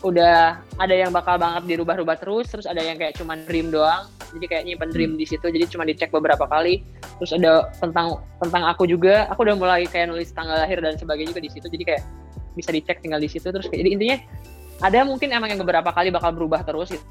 udah 0.00 0.56
ada 0.80 0.94
yang 0.96 1.12
bakal 1.12 1.36
banget 1.36 1.76
dirubah-rubah 1.76 2.16
terus 2.16 2.48
terus 2.48 2.64
ada 2.64 2.80
yang 2.80 2.96
kayak 2.96 3.16
cuman 3.20 3.44
dream 3.44 3.68
doang 3.68 4.08
jadi 4.32 4.46
kayak 4.48 4.64
nyimpen 4.64 4.90
dream 4.96 5.12
di 5.20 5.28
situ 5.28 5.44
jadi 5.44 5.68
cuma 5.68 5.84
dicek 5.84 6.08
beberapa 6.08 6.48
kali 6.48 6.80
terus 7.20 7.36
ada 7.36 7.68
tentang 7.76 8.16
tentang 8.40 8.64
aku 8.64 8.88
juga 8.88 9.28
aku 9.28 9.44
udah 9.44 9.56
mulai 9.60 9.84
kayak 9.84 10.08
nulis 10.08 10.32
tanggal 10.32 10.56
lahir 10.56 10.80
dan 10.80 10.96
sebagainya 10.96 11.36
juga 11.36 11.42
di 11.44 11.50
situ 11.52 11.66
jadi 11.68 11.84
kayak 11.84 12.02
bisa 12.56 12.70
dicek 12.72 12.96
tinggal 13.04 13.20
di 13.20 13.28
situ 13.28 13.44
terus 13.52 13.68
kayak 13.68 13.84
jadi 13.84 13.90
intinya 13.92 14.16
ada 14.80 15.04
mungkin 15.04 15.28
emang 15.28 15.52
yang 15.52 15.60
beberapa 15.60 15.92
kali 15.92 16.08
bakal 16.08 16.32
berubah 16.32 16.64
terus 16.64 16.96
gitu 16.96 17.04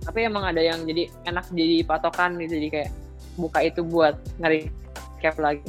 tapi 0.00 0.24
emang 0.24 0.48
ada 0.48 0.64
yang 0.64 0.80
jadi 0.88 1.12
enak 1.28 1.44
jadi 1.52 1.84
patokan 1.84 2.40
gitu 2.40 2.56
jadi 2.56 2.68
kayak 2.72 2.90
buka 3.36 3.58
itu 3.60 3.80
buat 3.84 4.16
ngari 4.40 4.72
cap 5.20 5.36
lagi 5.36 5.60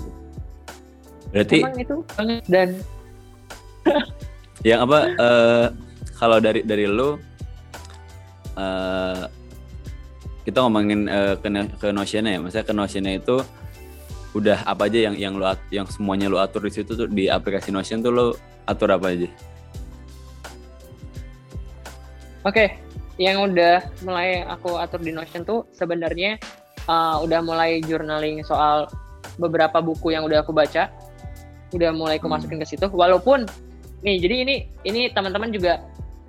berarti 1.32 1.60
emang 1.64 1.80
itu. 1.80 1.98
Dan 2.48 2.70
yang 4.62 4.86
apa 4.86 5.00
eh, 5.16 5.66
kalau 6.20 6.38
dari 6.38 6.62
dari 6.62 6.86
lu 6.86 7.18
eh, 8.60 9.24
kita 10.46 10.58
ngomongin 10.62 11.10
eh, 11.10 11.36
ke 11.40 11.48
ke 11.82 11.88
Notion-nya 11.90 12.38
ya. 12.38 12.40
Maksudnya 12.40 12.66
ke 12.68 12.74
Notion-nya 12.76 13.14
itu 13.18 13.38
udah 14.32 14.64
apa 14.64 14.88
aja 14.88 15.12
yang 15.12 15.16
yang 15.20 15.34
lu 15.36 15.44
yang 15.76 15.84
semuanya 15.92 16.32
lu 16.32 16.40
atur 16.40 16.64
di 16.64 16.72
situ 16.72 16.96
tuh 16.96 17.08
di 17.08 17.28
aplikasi 17.28 17.72
Notion 17.72 18.00
tuh 18.00 18.12
lu 18.12 18.28
atur 18.64 18.96
apa 18.96 19.12
aja? 19.12 19.28
Oke, 22.42 22.74
yang 23.22 23.44
udah 23.44 23.86
mulai 24.02 24.42
aku 24.48 24.80
atur 24.80 25.04
di 25.04 25.14
Notion 25.14 25.46
tuh 25.46 25.68
sebenarnya 25.76 26.42
uh, 26.88 27.22
udah 27.22 27.40
mulai 27.44 27.84
journaling 27.86 28.42
soal 28.48 28.90
beberapa 29.38 29.84
buku 29.84 30.16
yang 30.16 30.26
udah 30.26 30.42
aku 30.42 30.56
baca. 30.56 30.90
Udah 31.72 31.90
mulai 31.92 32.20
aku 32.20 32.28
Hmm. 32.28 32.36
masukin 32.36 32.58
ke 32.58 32.68
situ. 32.68 32.88
Walaupun 32.88 33.48
nih, 34.02 34.18
jadi 34.20 34.36
ini 34.44 34.56
ini 34.84 35.02
teman-teman 35.10 35.50
juga 35.50 35.80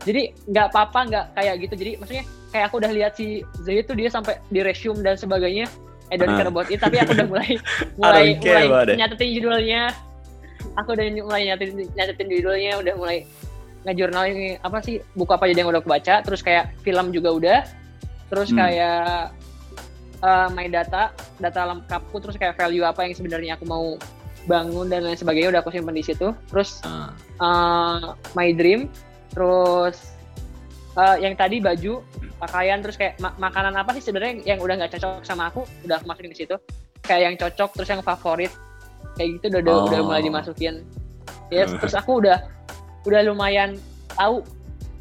jadi 0.02 0.34
nggak 0.46 0.66
apa-apa 0.70 1.00
nggak 1.08 1.24
kayak 1.34 1.54
gitu. 1.62 1.74
Jadi 1.76 1.90
maksudnya 1.96 2.24
kayak 2.50 2.64
aku 2.68 2.76
udah 2.78 2.90
lihat 2.90 3.12
si 3.14 3.26
Zay 3.62 3.80
itu 3.80 3.92
dia 3.94 4.08
sampai 4.08 4.38
di 4.48 4.60
resume 4.60 5.00
dan 5.00 5.14
sebagainya. 5.14 5.66
I 6.12 6.20
don't 6.20 6.28
Ah. 6.28 6.36
care 6.36 6.50
about 6.50 6.68
it, 6.68 6.76
tapi 6.76 7.00
aku 7.00 7.16
udah 7.16 7.24
mulai 7.26 7.50
mulai 8.00 8.36
mulai 8.36 8.94
nyatetin 8.96 9.30
judulnya. 9.32 9.82
Aku 10.76 10.92
udah 10.92 11.04
mulai 11.24 11.42
nyatetin 11.48 11.88
nyatetin 11.92 12.28
judulnya, 12.28 12.72
udah 12.78 12.94
mulai 12.94 13.18
ngejurnal 13.82 14.24
ini 14.30 14.46
apa 14.58 14.78
sih 14.78 15.02
buku 15.12 15.26
apa 15.28 15.50
aja 15.50 15.58
yang 15.58 15.74
udah 15.74 15.82
aku 15.82 15.90
baca 15.90 16.22
terus 16.22 16.38
kayak 16.38 16.70
film 16.86 17.10
juga 17.10 17.34
udah 17.34 17.58
terus 18.30 18.54
Hmm. 18.54 18.62
kayak 18.62 19.34
uh, 20.22 20.46
my 20.54 20.70
data 20.70 21.10
data 21.36 21.60
lengkapku 21.66 22.14
terus 22.22 22.38
kayak 22.38 22.54
value 22.54 22.86
apa 22.86 23.02
yang 23.02 23.10
sebenarnya 23.10 23.58
aku 23.58 23.66
mau 23.66 23.98
bangun 24.44 24.90
dan 24.90 25.06
lain 25.06 25.14
sebagainya 25.14 25.54
udah 25.54 25.60
aku 25.62 25.70
simpan 25.70 25.94
di 25.94 26.04
situ. 26.04 26.34
Terus 26.50 26.82
Ah, 26.82 27.14
uh, 27.38 28.18
my 28.34 28.50
dream 28.52 28.90
terus 29.32 30.12
uh, 30.94 31.16
yang 31.16 31.32
tadi 31.34 31.56
baju 31.56 32.04
pakaian 32.36 32.82
terus 32.82 32.98
kayak 32.98 33.16
ma- 33.16 33.32
makanan 33.38 33.72
apa 33.78 33.94
sih 33.96 34.02
sebenarnya 34.02 34.42
yang 34.44 34.58
udah 34.60 34.74
nggak 34.76 34.92
cocok 34.98 35.22
sama 35.22 35.48
aku 35.48 35.62
udah 35.86 36.02
aku 36.02 36.06
masukin 36.10 36.32
di 36.34 36.38
situ. 36.42 36.56
Kayak 37.02 37.22
yang 37.22 37.36
cocok 37.38 37.70
terus 37.78 37.88
yang 37.90 38.02
favorit 38.02 38.52
kayak 39.14 39.28
gitu 39.38 39.46
udah 39.52 39.60
udah, 39.62 39.74
udah 39.88 39.98
Oh. 40.02 40.06
mulai 40.10 40.22
dimasukin. 40.22 40.82
Ya 41.50 41.64
Hmm. 41.70 41.78
terus 41.78 41.94
aku 41.94 42.18
udah 42.22 42.38
udah 43.06 43.20
lumayan 43.26 43.78
tahu 44.14 44.42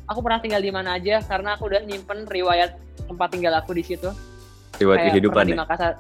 aku 0.05 0.19
pernah 0.21 0.39
tinggal 0.41 0.61
di 0.61 0.71
mana 0.73 0.97
aja 0.97 1.21
karena 1.23 1.55
aku 1.55 1.69
udah 1.69 1.81
nyimpen 1.83 2.25
riwayat 2.27 2.75
tempat 3.05 3.27
tinggal 3.33 3.53
aku 3.57 3.73
di 3.73 3.83
situ. 3.83 4.09
Riwayat 4.77 4.97
kayak 5.01 5.13
kehidupan 5.17 5.43
di 5.49 5.53
ya? 5.53 5.59
Makassar 5.61 5.93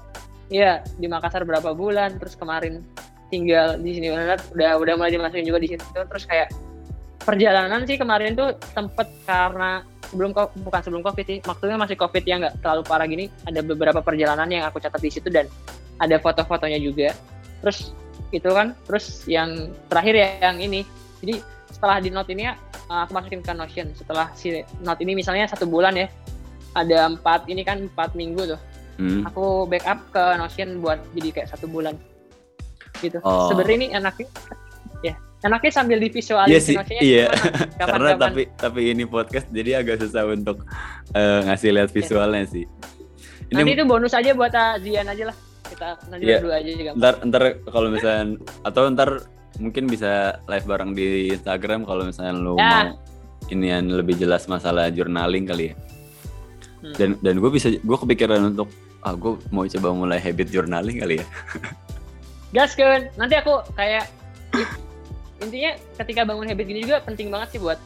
iya 0.51 0.71
di 0.95 1.07
Makassar 1.07 1.43
berapa 1.43 1.71
bulan 1.71 2.15
terus 2.17 2.33
kemarin 2.35 2.81
tinggal 3.31 3.79
di 3.79 3.97
sini. 3.97 4.11
Benar 4.11 4.37
udah 4.51 4.71
udah 4.77 4.93
mulai 4.99 5.11
dimasukin 5.15 5.47
juga 5.47 5.59
di 5.63 5.73
situ. 5.73 5.83
Terus 5.87 6.23
kayak 6.27 6.51
perjalanan 7.23 7.87
sih 7.87 7.95
kemarin 7.95 8.35
tuh 8.35 8.57
sempet 8.75 9.07
karena 9.23 9.85
sebelum 10.11 10.35
bukan 10.35 10.81
sebelum 10.83 11.01
covid 11.07 11.23
sih 11.23 11.37
maksudnya 11.47 11.79
masih 11.79 11.95
covid 11.95 12.23
yang 12.27 12.43
nggak 12.43 12.59
terlalu 12.59 12.83
parah 12.83 13.07
gini 13.07 13.31
ada 13.47 13.63
beberapa 13.63 14.03
perjalanan 14.03 14.49
yang 14.51 14.67
aku 14.67 14.83
catat 14.83 14.99
di 14.99 15.07
situ 15.07 15.31
dan 15.31 15.47
ada 16.03 16.19
foto-fotonya 16.19 16.81
juga. 16.81 17.15
Terus 17.63 17.95
itu 18.35 18.49
kan 18.51 18.75
terus 18.83 19.23
yang 19.29 19.71
terakhir 19.87 20.13
ya 20.17 20.27
yang 20.51 20.57
ini. 20.59 20.83
Jadi 21.23 21.39
setelah 21.71 21.97
di 22.03 22.09
note 22.09 22.29
ini 22.33 22.49
ya 22.49 22.53
uh, 22.89 23.07
aku 23.07 23.11
masukin 23.15 23.39
ke 23.39 23.53
Notion. 23.55 23.87
Setelah 23.95 24.33
si 24.35 24.65
note 24.83 24.99
ini 24.99 25.15
misalnya 25.15 25.47
satu 25.47 25.69
bulan 25.69 25.95
ya 25.95 26.11
ada 26.75 27.07
empat 27.07 27.47
ini 27.47 27.63
kan 27.63 27.87
empat 27.87 28.13
minggu 28.17 28.57
tuh. 28.57 28.61
Hmm. 29.01 29.25
aku 29.25 29.65
backup 29.65 29.97
ke 30.13 30.23
Notion 30.37 30.77
buat 30.77 31.01
jadi 31.17 31.29
kayak 31.33 31.49
satu 31.49 31.65
bulan 31.65 31.97
gitu 33.01 33.17
Oh. 33.19 33.49
sebenarnya 33.49 33.77
ini 33.77 33.87
enaknya 33.91 34.27
ya 35.01 35.13
enaknya 35.41 35.71
sambil 35.71 35.97
Iya 35.97 36.05
divisualisasi 36.05 36.61
sih, 36.61 36.75
Notionnya 36.77 37.01
iya. 37.01 37.25
gimana? 37.25 37.41
Karena 37.81 37.81
Kapan-kapan. 37.81 38.19
tapi 38.21 38.41
tapi 38.55 38.81
ini 38.87 39.03
podcast 39.03 39.47
jadi 39.49 39.81
agak 39.81 39.97
susah 39.99 40.23
untuk 40.23 40.57
eh, 41.11 41.39
ngasih 41.43 41.69
lihat 41.73 41.89
visualnya 41.89 42.45
sih. 42.45 42.65
Ini 43.49 43.57
nanti 43.57 43.73
itu 43.73 43.83
bonus 43.83 44.13
aja 44.13 44.31
buat 44.31 44.53
uh, 44.53 44.77
Zian 44.77 45.03
aja 45.03 45.27
lah 45.27 45.37
kita 45.63 45.87
nanti 46.07 46.23
Iya. 46.23 46.37
berdua 46.39 46.55
aja 46.57 46.71
juga 46.71 46.89
ntar 46.93 47.13
ntar 47.25 47.41
kalau 47.65 47.89
misalnya 47.89 48.23
atau 48.61 48.81
ntar 48.87 49.09
mungkin 49.57 49.83
bisa 49.85 50.11
live 50.45 50.63
bareng 50.63 50.91
di 50.93 51.07
Instagram 51.31 51.83
kalau 51.83 52.05
misalnya 52.05 52.33
lu 52.33 52.55
Ya. 52.55 52.87
mau 52.87 53.01
inian 53.47 53.89
lebih 53.89 54.15
jelas 54.15 54.45
masalah 54.45 54.87
journaling 54.87 55.43
kali 55.43 55.71
ya. 55.71 55.75
Hmm. 56.79 56.93
Dan 56.95 57.09
dan 57.19 57.35
gue 57.37 57.49
bisa 57.49 57.67
gue 57.67 57.97
kepikiran 57.97 58.39
untuk 58.47 58.69
ah 59.01 59.11
gue 59.11 59.33
mau 59.49 59.65
coba 59.65 59.87
mulai 59.91 60.17
habit 60.17 60.47
journaling 60.47 61.01
kali 61.01 61.19
ya. 61.19 61.25
gas 62.51 62.75
kan 62.75 63.07
nanti 63.15 63.35
aku 63.35 63.63
kayak 63.73 64.07
intinya 65.41 65.71
ketika 65.97 66.21
bangun 66.21 66.45
habit 66.45 66.65
gini 66.67 66.79
juga 66.83 67.01
penting 67.01 67.31
banget 67.31 67.57
sih 67.57 67.59
buat 67.59 67.79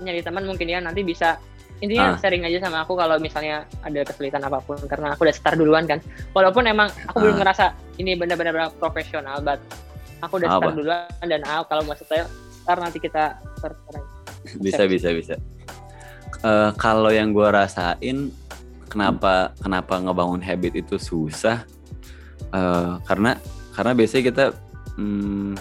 nyari 0.00 0.20
teman 0.20 0.44
mungkin 0.44 0.66
ya 0.66 0.78
nanti 0.78 1.00
bisa 1.00 1.40
intinya 1.80 2.12
Ah. 2.12 2.18
sharing 2.20 2.44
aja 2.44 2.60
sama 2.60 2.84
aku 2.84 2.92
kalau 2.92 3.16
misalnya 3.16 3.64
ada 3.80 4.04
kesulitan 4.04 4.44
apa 4.44 4.60
pun 4.60 4.76
karena 4.84 5.16
aku 5.16 5.24
udah 5.24 5.32
start 5.32 5.56
duluan 5.56 5.88
kan 5.88 5.96
walaupun 6.36 6.68
emang 6.68 6.92
aku 7.08 7.24
belum 7.24 7.36
Ah. 7.36 7.40
ngerasa 7.40 7.64
ini 7.96 8.12
benar-benar 8.14 8.68
profesional 8.76 9.40
but 9.40 9.56
aku 10.20 10.36
udah 10.36 10.48
start 10.52 10.72
Apa? 10.72 10.76
duluan 10.76 11.24
dan 11.24 11.40
ah, 11.48 11.64
kalau 11.64 11.80
mau 11.88 11.96
start 11.96 12.28
start 12.60 12.78
nanti 12.84 13.00
kita 13.00 13.40
start 13.56 13.76
bisa 14.60 14.84
bisa 14.84 15.08
bisa. 15.12 15.34
Eh, 16.40 16.70
kalau 16.76 17.12
yang 17.12 17.32
gue 17.32 17.44
rasain 17.44 18.32
kenapa 18.88 19.52
kenapa 19.60 20.00
ngebangun 20.00 20.40
habit 20.40 20.76
itu 20.76 20.96
susah 20.96 21.64
Eh, 22.50 22.92
karena 23.06 23.38
karena 23.80 23.96
biasanya 23.96 24.24
kita 24.28 24.44
hmm, 25.00 25.56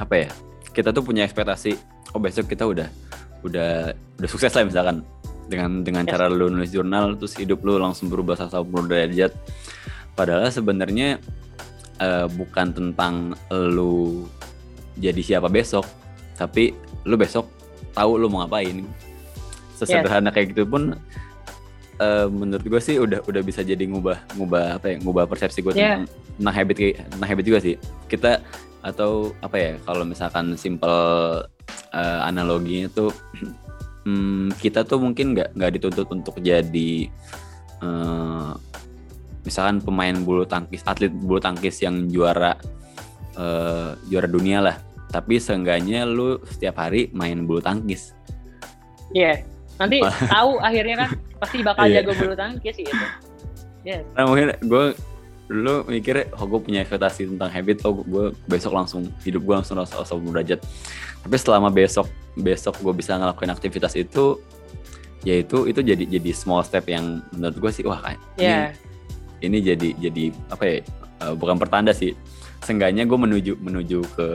apa 0.00 0.14
ya 0.16 0.28
kita 0.72 0.96
tuh 0.96 1.04
punya 1.04 1.28
ekspektasi 1.28 1.76
oh 2.16 2.20
besok 2.24 2.48
kita 2.48 2.64
udah 2.64 2.88
udah 3.44 3.92
udah 3.92 4.28
sukses 4.32 4.48
lah 4.56 4.64
misalkan. 4.64 5.04
Dengan 5.44 5.84
dengan 5.84 6.08
Yes. 6.08 6.16
cara 6.16 6.32
lu 6.32 6.48
nulis 6.48 6.72
jurnal 6.72 7.20
terus 7.20 7.36
hidup 7.36 7.60
lu 7.68 7.76
langsung 7.76 8.08
berubah 8.08 8.40
180 8.40 8.88
derajat. 8.88 9.36
Padahal 10.16 10.48
sebenarnya 10.48 11.20
eh, 12.00 12.26
bukan 12.32 12.72
tentang 12.72 13.36
lu 13.52 14.24
jadi 14.96 15.20
siapa 15.20 15.52
besok 15.52 15.84
tapi 16.40 16.72
lu 17.04 17.20
besok 17.20 17.44
tahu 17.92 18.16
lu 18.16 18.32
mau 18.32 18.40
ngapain. 18.40 18.88
Sesederhana 19.76 20.32
kayak 20.32 20.56
gitu 20.56 20.64
pun 20.64 20.96
eh, 22.02 22.26
menurut 22.26 22.66
gue 22.66 22.80
sih 22.82 22.98
udah 22.98 23.22
udah 23.22 23.42
bisa 23.46 23.62
jadi 23.62 23.86
ngubah 23.86 24.34
ngubah 24.34 24.82
apa 24.82 24.86
ya 24.90 24.96
ngubah 24.98 25.24
persepsi 25.30 25.62
gue 25.62 25.72
Yeah. 25.78 26.02
tentang 26.02 26.10
tentang 26.36 26.54
habit 26.58 26.76
tentang 27.06 27.28
habit 27.30 27.44
juga 27.46 27.58
sih 27.62 27.74
kita 28.10 28.42
atau 28.82 29.30
apa 29.38 29.56
ya 29.56 29.72
kalau 29.86 30.02
misalkan 30.02 30.58
simple 30.58 30.98
eh, 31.94 32.20
analoginya 32.26 32.90
tuh 32.90 33.14
hmm, 34.06 34.58
kita 34.58 34.82
tuh 34.82 34.98
mungkin 34.98 35.38
nggak 35.38 35.54
nggak 35.54 35.72
dituntut 35.78 36.10
untuk 36.10 36.42
jadi 36.42 37.06
eh, 37.78 38.50
misalkan 39.46 39.78
pemain 39.82 40.14
bulu 40.18 40.42
tangkis 40.46 40.82
atlet 40.82 41.10
bulu 41.10 41.38
tangkis 41.38 41.78
yang 41.82 42.10
juara 42.10 42.58
eh, 43.38 43.94
juara 44.10 44.26
dunia 44.26 44.58
lah 44.58 44.76
tapi 45.12 45.36
seenggaknya 45.38 46.08
lu 46.08 46.40
setiap 46.48 46.82
hari 46.82 47.12
main 47.14 47.46
bulu 47.46 47.62
tangkis 47.62 48.16
Iya. 49.12 49.44
Nanti 49.82 49.98
tahu 50.30 50.50
akhirnya 50.62 50.96
kan 51.06 51.10
pasti 51.42 51.56
bakal 51.66 51.84
Iya. 51.90 52.06
jago 52.06 52.12
bulu 52.14 52.34
tangkis 52.38 52.74
sih 52.78 52.86
itu. 52.86 53.06
Yes. 53.82 54.06
Nah 54.14 54.30
mungkin 54.30 54.54
gue 54.62 54.84
dulu 55.50 55.84
mikir 55.90 56.32
oh 56.38 56.46
gue 56.48 56.60
punya 56.62 56.80
ekspektasi 56.86 57.28
tentang 57.34 57.50
habit 57.52 57.84
oh 57.84 58.00
gue 58.00 58.32
besok 58.48 58.72
langsung 58.72 59.10
hidup 59.20 59.42
gue 59.44 59.54
langsung 59.60 59.76
rasa 59.76 60.00
rasa 60.00 60.16
derajat 60.16 60.64
tapi 61.26 61.36
selama 61.36 61.68
besok 61.68 62.08
besok 62.40 62.80
gue 62.80 62.94
bisa 62.96 63.20
ngelakuin 63.20 63.52
aktivitas 63.52 63.92
itu 63.98 64.40
ya 65.28 65.44
itu 65.44 65.68
jadi 65.68 66.08
jadi 66.08 66.30
small 66.32 66.64
step 66.64 66.88
yang 66.88 67.20
menurut 67.36 67.58
gue 67.58 67.70
sih 67.74 67.84
wah 67.84 68.00
kayak 68.00 68.20
yeah. 68.40 68.72
ini, 69.44 69.58
ini 69.58 69.58
jadi 69.60 69.88
jadi 69.98 70.24
apa 70.48 70.64
ya 70.64 70.76
uh, 71.22 71.34
bukan 71.36 71.60
pertanda 71.60 71.92
sih 71.92 72.16
seenggaknya 72.62 73.04
gue 73.04 73.18
menuju 73.18 73.52
menuju 73.58 73.98
ke 74.14 74.26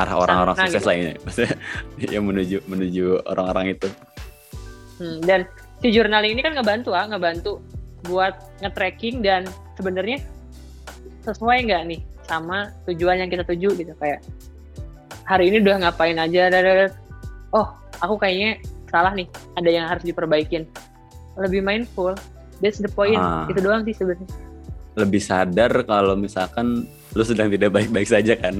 arah 0.00 0.16
orang-orang 0.16 0.56
sukses 0.64 0.82
gitu. 0.82 0.88
lainnya 0.88 1.14
maksudnya 1.24 1.54
ya 2.00 2.20
menuju 2.20 2.56
menuju 2.66 3.04
orang-orang 3.28 3.76
itu 3.76 3.88
hmm, 5.00 5.18
dan 5.24 5.46
si 5.82 5.92
journaling 5.94 6.36
ini 6.36 6.42
kan 6.42 6.54
ngebantu 6.56 6.94
ah 6.94 7.06
ngebantu 7.08 7.60
buat 8.04 8.36
nge-tracking 8.60 9.24
dan 9.24 9.48
sebenarnya 9.80 10.20
sesuai 11.24 11.70
nggak 11.70 11.82
nih 11.88 12.00
sama 12.24 12.72
tujuan 12.88 13.20
yang 13.24 13.30
kita 13.32 13.44
tuju 13.44 13.72
gitu 13.76 13.92
kayak 14.00 14.20
hari 15.24 15.48
ini 15.48 15.64
udah 15.64 15.88
ngapain 15.88 16.16
aja 16.20 16.48
oh 17.56 17.68
aku 18.00 18.20
kayaknya 18.20 18.60
salah 18.92 19.12
nih 19.16 19.28
ada 19.56 19.70
yang 19.72 19.86
harus 19.88 20.04
diperbaikin 20.04 20.68
lebih 21.40 21.64
mindful 21.64 22.12
that's 22.60 22.78
the 22.78 22.90
point 22.92 23.18
ah. 23.18 23.48
itu 23.48 23.60
doang 23.60 23.82
sih 23.88 23.96
sebenarnya 23.96 24.28
lebih 24.94 25.18
sadar 25.18 25.72
kalau 25.82 26.14
misalkan 26.14 26.86
lu 27.14 27.22
sedang 27.22 27.50
tidak 27.50 27.70
baik-baik 27.70 28.06
saja 28.10 28.34
kan? 28.34 28.58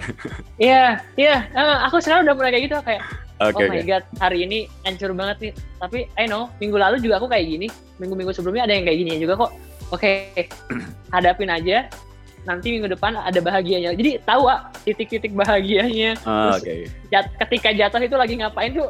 Iya, 0.58 1.02
iya. 1.18 1.46
Uh, 1.54 1.86
aku 1.90 1.98
sekarang 1.98 2.26
udah 2.26 2.34
mulai 2.38 2.50
kayak 2.54 2.64
gitu 2.70 2.76
kayak, 2.86 3.02
okay, 3.50 3.66
oh 3.66 3.70
my 3.70 3.80
okay. 3.82 3.88
god, 3.88 4.04
hari 4.22 4.38
ini 4.46 4.58
hancur 4.86 5.10
banget 5.12 5.36
nih. 5.40 5.52
Tapi 5.82 5.98
I 6.16 6.24
know, 6.30 6.48
minggu 6.62 6.76
lalu 6.78 6.96
juga 7.02 7.20
aku 7.20 7.28
kayak 7.28 7.44
gini. 7.44 7.68
Minggu-minggu 8.00 8.32
sebelumnya 8.32 8.64
ada 8.64 8.74
yang 8.74 8.84
kayak 8.88 8.98
gini 9.04 9.10
juga 9.20 9.34
kok. 9.46 9.50
Oke, 9.92 10.32
okay, 10.32 10.48
hadapin 11.14 11.50
aja. 11.50 11.88
Nanti 12.44 12.76
minggu 12.76 12.92
depan 12.92 13.16
ada 13.16 13.40
bahagianya. 13.40 13.96
Jadi 13.96 14.20
tahu 14.24 14.48
ah 14.48 14.68
titik-titik 14.84 15.32
bahagianya. 15.32 16.16
Uh, 16.24 16.56
Terus 16.56 16.60
okay. 16.60 16.80
jat, 17.08 17.26
ketika 17.46 17.72
jatuh 17.72 18.00
itu 18.04 18.16
lagi 18.16 18.34
ngapain 18.36 18.72
tuh 18.76 18.88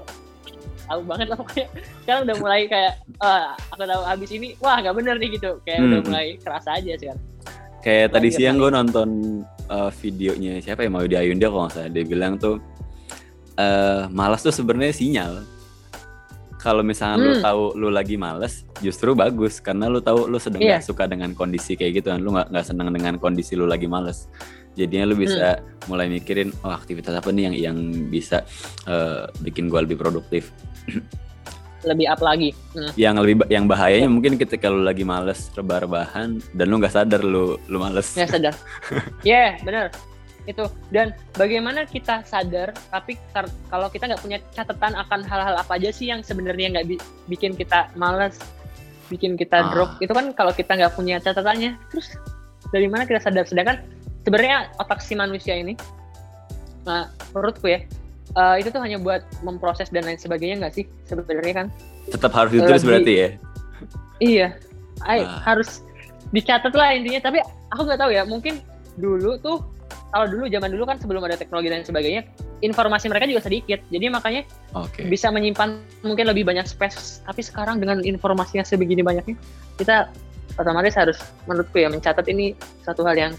tahu 0.85 1.01
banget 1.09 1.27
lah 1.33 1.37
pokoknya 1.40 1.67
sekarang 2.05 2.23
udah 2.29 2.37
mulai 2.38 2.61
kayak 2.69 2.93
uh, 3.25 3.57
aku 3.73 3.83
tahu 3.88 4.03
habis 4.05 4.31
ini 4.37 4.49
wah 4.61 4.77
nggak 4.81 4.95
bener 4.97 5.17
nih 5.17 5.29
gitu 5.40 5.51
kayak 5.64 5.81
hmm. 5.81 5.88
udah 5.88 6.01
mulai 6.05 6.27
kerasa 6.40 6.71
aja 6.77 6.93
sekarang 7.01 7.25
kayak 7.81 8.07
tadi 8.12 8.29
siang 8.33 8.57
gue 8.61 8.71
nonton 8.73 9.09
uh, 9.69 9.90
videonya 10.01 10.61
siapa 10.61 10.85
ya 10.85 10.90
mau 10.93 11.05
di 11.05 11.17
Ayunda 11.17 11.49
kalau 11.49 11.69
nggak 11.69 11.75
salah 11.77 11.90
dia 11.93 12.05
bilang 12.05 12.37
tuh 12.37 12.61
uh, 13.59 14.11
malas 14.11 14.43
tuh 14.43 14.55
sebenarnya 14.55 14.95
sinyal 14.95 15.33
kalau 16.64 16.81
misalnya 16.81 17.21
hmm. 17.21 17.27
lu 17.29 17.35
tahu 17.45 17.62
lu 17.77 17.88
lagi 17.93 18.17
malas 18.17 18.64
justru 18.81 19.12
bagus 19.12 19.61
karena 19.61 19.93
lu 19.93 20.01
tahu 20.01 20.25
lu 20.33 20.40
sedang 20.40 20.64
yeah. 20.64 20.81
gak 20.81 20.88
suka 20.88 21.05
dengan 21.05 21.37
kondisi 21.37 21.77
kayak 21.77 22.01
gitu 22.01 22.09
kan 22.09 22.25
lu 22.25 22.33
nggak 22.33 22.49
nggak 22.49 22.64
senang 22.64 22.88
dengan 22.88 23.21
kondisi 23.21 23.53
lu 23.53 23.69
lagi 23.69 23.85
malas 23.85 24.33
jadinya 24.73 25.12
lu 25.12 25.21
bisa 25.21 25.61
hmm. 25.61 25.93
mulai 25.93 26.09
mikirin 26.09 26.49
oh 26.64 26.73
aktivitas 26.73 27.21
apa 27.21 27.29
nih 27.29 27.53
yang 27.53 27.55
yang 27.55 27.79
bisa 28.09 28.49
uh, 28.88 29.29
bikin 29.45 29.69
gue 29.69 29.81
lebih 29.85 30.01
produktif 30.01 30.49
lebih 31.85 32.09
up 32.09 32.25
lagi. 32.25 32.57
Hmm. 32.73 32.97
Yang 32.97 33.14
lebih 33.21 33.37
yang 33.53 33.69
bahayanya 33.69 34.09
mungkin 34.09 34.40
ketika 34.40 34.73
lu 34.73 34.81
lagi 34.88 35.05
males 35.05 35.53
rebah-rebahan 35.53 36.40
dan 36.57 36.64
lu 36.73 36.81
nggak 36.81 36.97
sadar 36.97 37.21
lu 37.21 37.61
lu 37.69 37.77
males. 37.77 38.17
Nggak 38.17 38.31
sadar. 38.33 38.55
Ya 39.21 39.29
yeah, 39.37 39.51
benar 39.61 39.93
itu 40.45 40.69
dan 40.93 41.17
bagaimana 41.37 41.89
kita 41.89 42.21
sadar 42.29 42.77
tapi 42.93 43.17
kalau 43.73 43.89
kita 43.89 44.13
nggak 44.13 44.23
punya 44.23 44.39
catatan 44.53 44.93
akan 44.93 45.21
hal-hal 45.25 45.57
apa 45.57 45.73
aja 45.81 45.89
sih 45.89 46.13
yang 46.13 46.21
sebenarnya 46.21 46.77
nggak 46.77 46.87
bi 46.93 46.97
bikin 47.33 47.57
kita 47.57 47.89
males 47.97 48.37
bikin 49.09 49.37
kita 49.37 49.65
ah. 49.65 49.71
drop 49.73 49.91
itu 50.01 50.13
kan 50.13 50.33
kalau 50.33 50.53
kita 50.53 50.77
nggak 50.77 50.93
punya 50.97 51.21
catatannya. 51.21 51.77
Terus 51.93 52.17
dari 52.73 52.89
mana 52.89 53.05
kita 53.05 53.21
sadar? 53.21 53.45
Sedangkan 53.45 53.85
sebenarnya 54.25 54.73
otak 54.81 55.05
si 55.05 55.13
manusia 55.17 55.57
ini 55.57 55.77
nah 56.85 57.09
menurutku 57.33 57.65
ya 57.65 57.81
uh, 58.37 58.61
itu 58.61 58.69
tuh 58.69 58.77
hanya 58.85 59.01
buat 59.01 59.25
memproses 59.41 59.89
dan 59.89 60.05
lain 60.05 60.21
sebagainya 60.21 60.65
nggak 60.65 60.75
sih 60.77 60.85
sebenarnya 61.09 61.65
kan? 61.65 61.67
Tetap 62.13 62.33
harus 62.37 62.53
ditulis 62.53 62.85
Lagi, 62.85 62.89
berarti 62.89 63.13
ya? 63.13 63.29
Iya. 64.21 64.49
Ah. 65.05 65.41
harus 65.43 65.85
dicatat 66.33 66.73
lah 66.73 66.93
intinya. 66.93 67.21
Tapi 67.25 67.39
aku 67.73 67.81
nggak 67.89 68.01
tahu 68.01 68.11
ya 68.13 68.23
mungkin 68.29 68.61
dulu 69.01 69.41
tuh 69.41 69.59
kalau 70.14 70.31
dulu 70.31 70.46
zaman 70.46 70.70
dulu 70.70 70.87
kan 70.87 70.96
sebelum 71.03 71.27
ada 71.27 71.35
teknologi 71.35 71.74
dan 71.74 71.83
sebagainya 71.83 72.22
informasi 72.62 73.11
mereka 73.11 73.27
juga 73.27 73.42
sedikit 73.42 73.83
jadi 73.90 74.14
makanya 74.14 74.46
okay. 74.70 75.11
bisa 75.11 75.35
menyimpan 75.35 75.83
mungkin 76.07 76.31
lebih 76.31 76.46
banyak 76.46 76.62
space 76.70 77.27
tapi 77.27 77.42
sekarang 77.42 77.83
dengan 77.83 77.98
informasinya 78.07 78.62
sebegini 78.62 79.03
banyaknya 79.03 79.35
kita 79.74 80.07
otomatis 80.55 80.94
harus 80.94 81.18
menurutku 81.50 81.83
ya 81.83 81.90
mencatat 81.90 82.31
ini 82.31 82.55
satu 82.87 83.03
hal 83.03 83.18
yang 83.18 83.33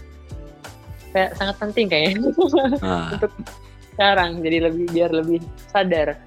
kayak 1.16 1.32
sangat 1.40 1.56
penting 1.56 1.88
kayaknya 1.88 2.28
ah. 2.84 3.08
untuk 3.16 3.32
sekarang 3.96 4.44
jadi 4.44 4.68
lebih 4.68 4.84
biar 4.92 5.10
lebih 5.16 5.40
sadar 5.72 6.20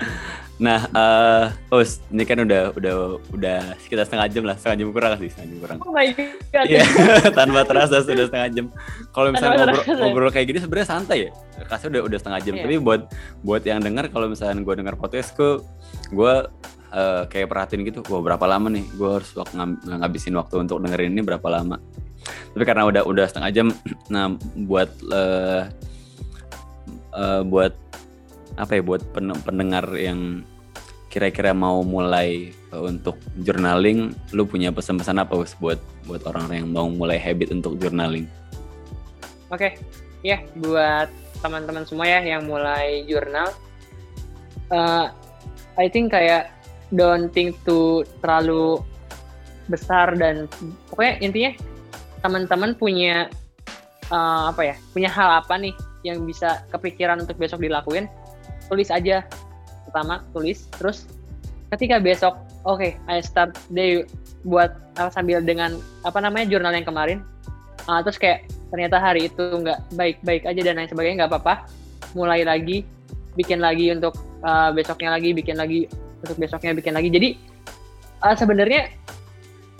Nah, 0.54 0.86
uh, 0.94 1.50
oh, 1.74 1.82
ini 2.14 2.22
kan 2.22 2.38
udah 2.46 2.70
udah 2.78 2.94
udah 3.34 3.58
sekitar 3.82 4.06
setengah 4.06 4.26
jam 4.30 4.42
lah, 4.46 4.54
setengah 4.54 4.76
jam 4.86 4.88
kurang 4.94 5.12
sih, 5.18 5.26
setengah 5.26 5.48
jam 5.50 5.58
kurang. 5.58 5.78
Oh 5.82 5.90
my 5.90 6.06
god. 6.14 6.66
Iya, 6.70 6.82
tanpa 7.38 7.60
terasa 7.66 8.06
sudah 8.06 8.30
setengah 8.30 8.48
jam. 8.54 8.66
Kalau 9.10 9.34
misalnya 9.34 9.66
ngobrol, 9.66 9.82
ngobrol 9.98 10.30
kayak 10.30 10.46
gini 10.54 10.58
sebenarnya 10.62 10.88
santai 10.88 11.18
ya. 11.26 11.30
Kasih 11.66 11.90
udah 11.90 12.02
udah 12.06 12.18
setengah 12.22 12.40
jam. 12.46 12.54
Yeah. 12.54 12.64
Tapi 12.70 12.74
buat 12.78 13.02
buat 13.42 13.62
yang 13.66 13.82
dengar 13.82 14.06
kalau 14.14 14.30
misalnya 14.30 14.62
gue 14.62 14.74
dengar 14.78 14.94
podcastku, 14.94 15.66
gue 16.14 16.34
uh, 16.94 17.22
kayak 17.26 17.50
perhatiin 17.50 17.82
gitu, 17.90 18.06
wah 18.06 18.22
berapa 18.22 18.46
lama 18.46 18.70
nih 18.70 18.86
gue 18.94 19.10
harus 19.10 19.34
waktu 19.34 19.58
ngabisin 19.90 20.38
waktu 20.38 20.54
untuk 20.62 20.78
dengerin 20.86 21.18
ini 21.18 21.22
berapa 21.26 21.48
lama. 21.50 21.82
Tapi 22.54 22.62
karena 22.62 22.86
udah 22.86 23.02
udah 23.02 23.26
setengah 23.26 23.50
jam, 23.50 23.66
nah 24.14 24.30
buat 24.54 24.90
uh, 25.10 25.66
uh, 27.10 27.42
buat 27.42 27.74
apa 28.54 28.78
ya 28.78 28.82
buat 28.82 29.02
pendengar 29.14 29.86
yang 29.98 30.46
kira-kira 31.14 31.54
mau 31.54 31.86
mulai 31.86 32.50
uh, 32.74 32.82
untuk 32.82 33.14
journaling, 33.46 34.10
lu 34.34 34.42
punya 34.42 34.74
pesan-pesan 34.74 35.22
apa 35.22 35.38
us 35.38 35.54
buat 35.62 35.78
buat 36.10 36.26
orang-orang 36.26 36.66
yang 36.66 36.70
mau 36.74 36.90
mulai 36.90 37.22
habit 37.22 37.54
untuk 37.54 37.78
journaling? 37.78 38.26
Oke, 39.54 39.70
okay. 39.70 39.72
ya 40.26 40.38
yeah, 40.38 40.40
buat 40.58 41.08
teman-teman 41.38 41.86
semua 41.86 42.10
ya 42.10 42.18
yang 42.18 42.50
mulai 42.50 43.06
jurnal, 43.06 43.54
uh, 44.74 45.14
I 45.78 45.86
think 45.86 46.10
kayak 46.10 46.50
don't 46.90 47.30
think 47.30 47.54
to 47.62 48.02
terlalu 48.18 48.82
besar 49.70 50.18
dan 50.18 50.50
pokoknya 50.90 51.14
intinya 51.22 51.52
teman-teman 52.26 52.74
punya 52.74 53.30
uh, 54.10 54.50
apa 54.50 54.74
ya 54.74 54.76
punya 54.92 55.08
hal 55.08 55.40
apa 55.40 55.54
nih 55.56 55.74
yang 56.04 56.26
bisa 56.26 56.66
kepikiran 56.68 57.22
untuk 57.22 57.38
besok 57.40 57.64
dilakuin 57.64 58.10
tulis 58.68 58.88
aja. 58.90 59.24
Pertama 59.88 60.24
tulis. 60.32 60.66
Terus 60.80 61.08
ketika 61.74 61.98
besok 61.98 62.38
oke 62.64 62.80
okay, 62.80 62.92
I 63.10 63.20
start 63.20 63.56
day 63.72 64.06
buat 64.44 64.76
uh, 65.00 65.10
sambil 65.10 65.40
dengan 65.40 65.80
apa 66.04 66.18
namanya 66.20 66.48
jurnal 66.48 66.72
yang 66.74 66.86
kemarin. 66.86 67.18
Uh, 67.84 68.00
terus 68.00 68.16
kayak 68.16 68.48
ternyata 68.72 68.96
hari 68.96 69.28
itu 69.28 69.44
nggak 69.44 69.78
baik-baik 69.94 70.48
aja 70.48 70.60
dan 70.64 70.80
lain 70.80 70.90
sebagainya 70.90 71.24
nggak 71.24 71.32
apa-apa. 71.32 71.54
Mulai 72.16 72.46
lagi 72.46 72.86
bikin 73.34 73.58
lagi 73.58 73.90
untuk 73.90 74.14
uh, 74.46 74.70
besoknya 74.70 75.14
lagi 75.16 75.34
bikin 75.34 75.58
lagi 75.58 75.90
untuk 76.22 76.36
besoknya 76.38 76.72
bikin 76.72 76.94
lagi. 76.96 77.08
Jadi 77.10 77.28
uh, 78.24 78.36
sebenarnya 78.36 78.92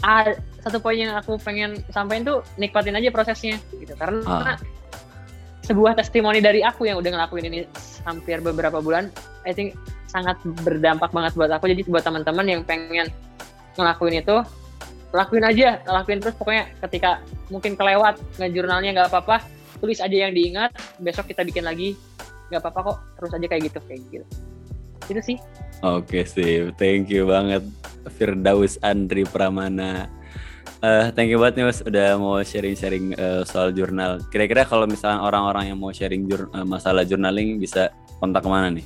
uh, 0.04 0.34
satu 0.64 0.80
poin 0.80 0.96
yang 0.96 1.12
aku 1.16 1.36
pengen 1.40 1.80
sampaikan 1.92 2.24
tuh 2.24 2.38
nikmatin 2.56 2.96
aja 2.96 3.08
prosesnya 3.12 3.56
gitu. 3.76 3.92
Karena 3.96 4.20
uh 4.24 4.56
sebuah 5.64 5.96
testimoni 5.96 6.44
dari 6.44 6.60
aku 6.60 6.84
yang 6.84 7.00
udah 7.00 7.10
ngelakuin 7.10 7.48
ini 7.48 7.58
hampir 8.04 8.38
beberapa 8.44 8.84
bulan, 8.84 9.08
I 9.48 9.56
think 9.56 9.72
sangat 10.12 10.36
berdampak 10.62 11.10
banget 11.10 11.32
buat 11.34 11.50
aku. 11.50 11.72
Jadi 11.72 11.88
buat 11.88 12.04
teman-teman 12.04 12.44
yang 12.44 12.60
pengen 12.62 13.08
ngelakuin 13.74 14.20
itu, 14.20 14.36
lakuin 15.10 15.44
aja, 15.48 15.80
lakuin 15.88 16.20
terus 16.20 16.36
pokoknya 16.36 16.70
ketika 16.84 17.24
mungkin 17.48 17.74
kelewat 17.74 18.20
ngejurnalnya 18.38 18.90
nggak 18.94 19.08
apa-apa, 19.10 19.42
tulis 19.80 19.98
aja 19.98 20.28
yang 20.28 20.32
diingat, 20.36 20.70
besok 21.00 21.32
kita 21.32 21.42
bikin 21.42 21.64
lagi, 21.64 21.98
nggak 22.52 22.60
apa-apa 22.62 22.94
kok, 22.94 22.98
terus 23.18 23.30
aja 23.34 23.46
kayak 23.48 23.62
gitu, 23.72 23.78
kayak 23.88 24.00
gitu. 24.12 24.26
Itu 25.10 25.20
sih. 25.24 25.38
Oke 25.82 26.24
sih, 26.24 26.70
thank 26.80 27.10
you 27.12 27.28
banget 27.28 27.64
Firdaus 28.16 28.76
Andri 28.80 29.24
Pramana 29.26 30.08
Uh, 30.84 31.08
thank 31.16 31.32
you 31.32 31.40
banget 31.40 31.56
nih 31.56 31.64
mas 31.64 31.80
udah 31.80 32.20
mau 32.20 32.36
sharing-sharing 32.44 33.16
uh, 33.16 33.40
soal 33.48 33.72
jurnal. 33.72 34.20
Kira-kira 34.28 34.68
kalau 34.68 34.84
misalnya 34.84 35.24
orang-orang 35.24 35.72
yang 35.72 35.80
mau 35.80 35.88
sharing 35.88 36.28
jur 36.28 36.52
uh, 36.52 36.60
masalah 36.60 37.08
journaling 37.08 37.56
bisa 37.56 37.88
kontak 38.20 38.44
ke 38.44 38.50
mana 38.52 38.68
nih? 38.68 38.84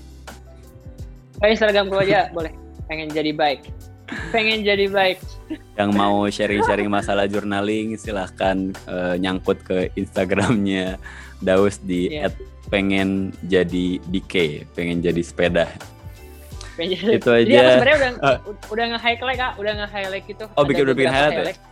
Ke 1.42 1.50
Instagram 1.50 1.90
gue 1.90 1.98
aja 2.06 2.30
boleh. 2.30 2.54
Pengen 2.86 3.10
jadi 3.10 3.34
baik. 3.34 3.66
Pengen 4.30 4.62
jadi 4.62 4.86
baik. 4.86 5.18
Yang 5.74 5.90
mau 5.98 6.22
sharing-sharing 6.30 6.86
masalah 6.86 7.26
journaling 7.26 7.98
silahkan 7.98 8.70
uh, 8.86 9.18
nyangkut 9.18 9.58
ke 9.66 9.90
Instagramnya 9.98 11.02
Daus 11.42 11.82
di 11.82 12.14
yeah. 12.14 12.30
pengen 12.70 13.34
jadi 13.50 13.98
DK, 14.06 14.62
pengen 14.70 15.02
jadi 15.02 15.22
sepeda. 15.26 15.66
itu 16.78 17.26
aja. 17.26 17.42
Jadi 17.42 17.70
sebenarnya 17.74 17.98
udah 17.98 18.12
uh, 18.22 18.38
udah 18.70 18.84
nge-highlight 18.94 19.38
kak, 19.42 19.52
udah 19.58 19.72
nge-highlight 19.82 20.24
gitu. 20.30 20.44
Oh 20.54 20.62
bikin 20.62 20.86
udah 20.86 20.94
bikin 20.94 21.10
highlight, 21.10 21.34
highlight. 21.34 21.58
Ya? 21.58 21.67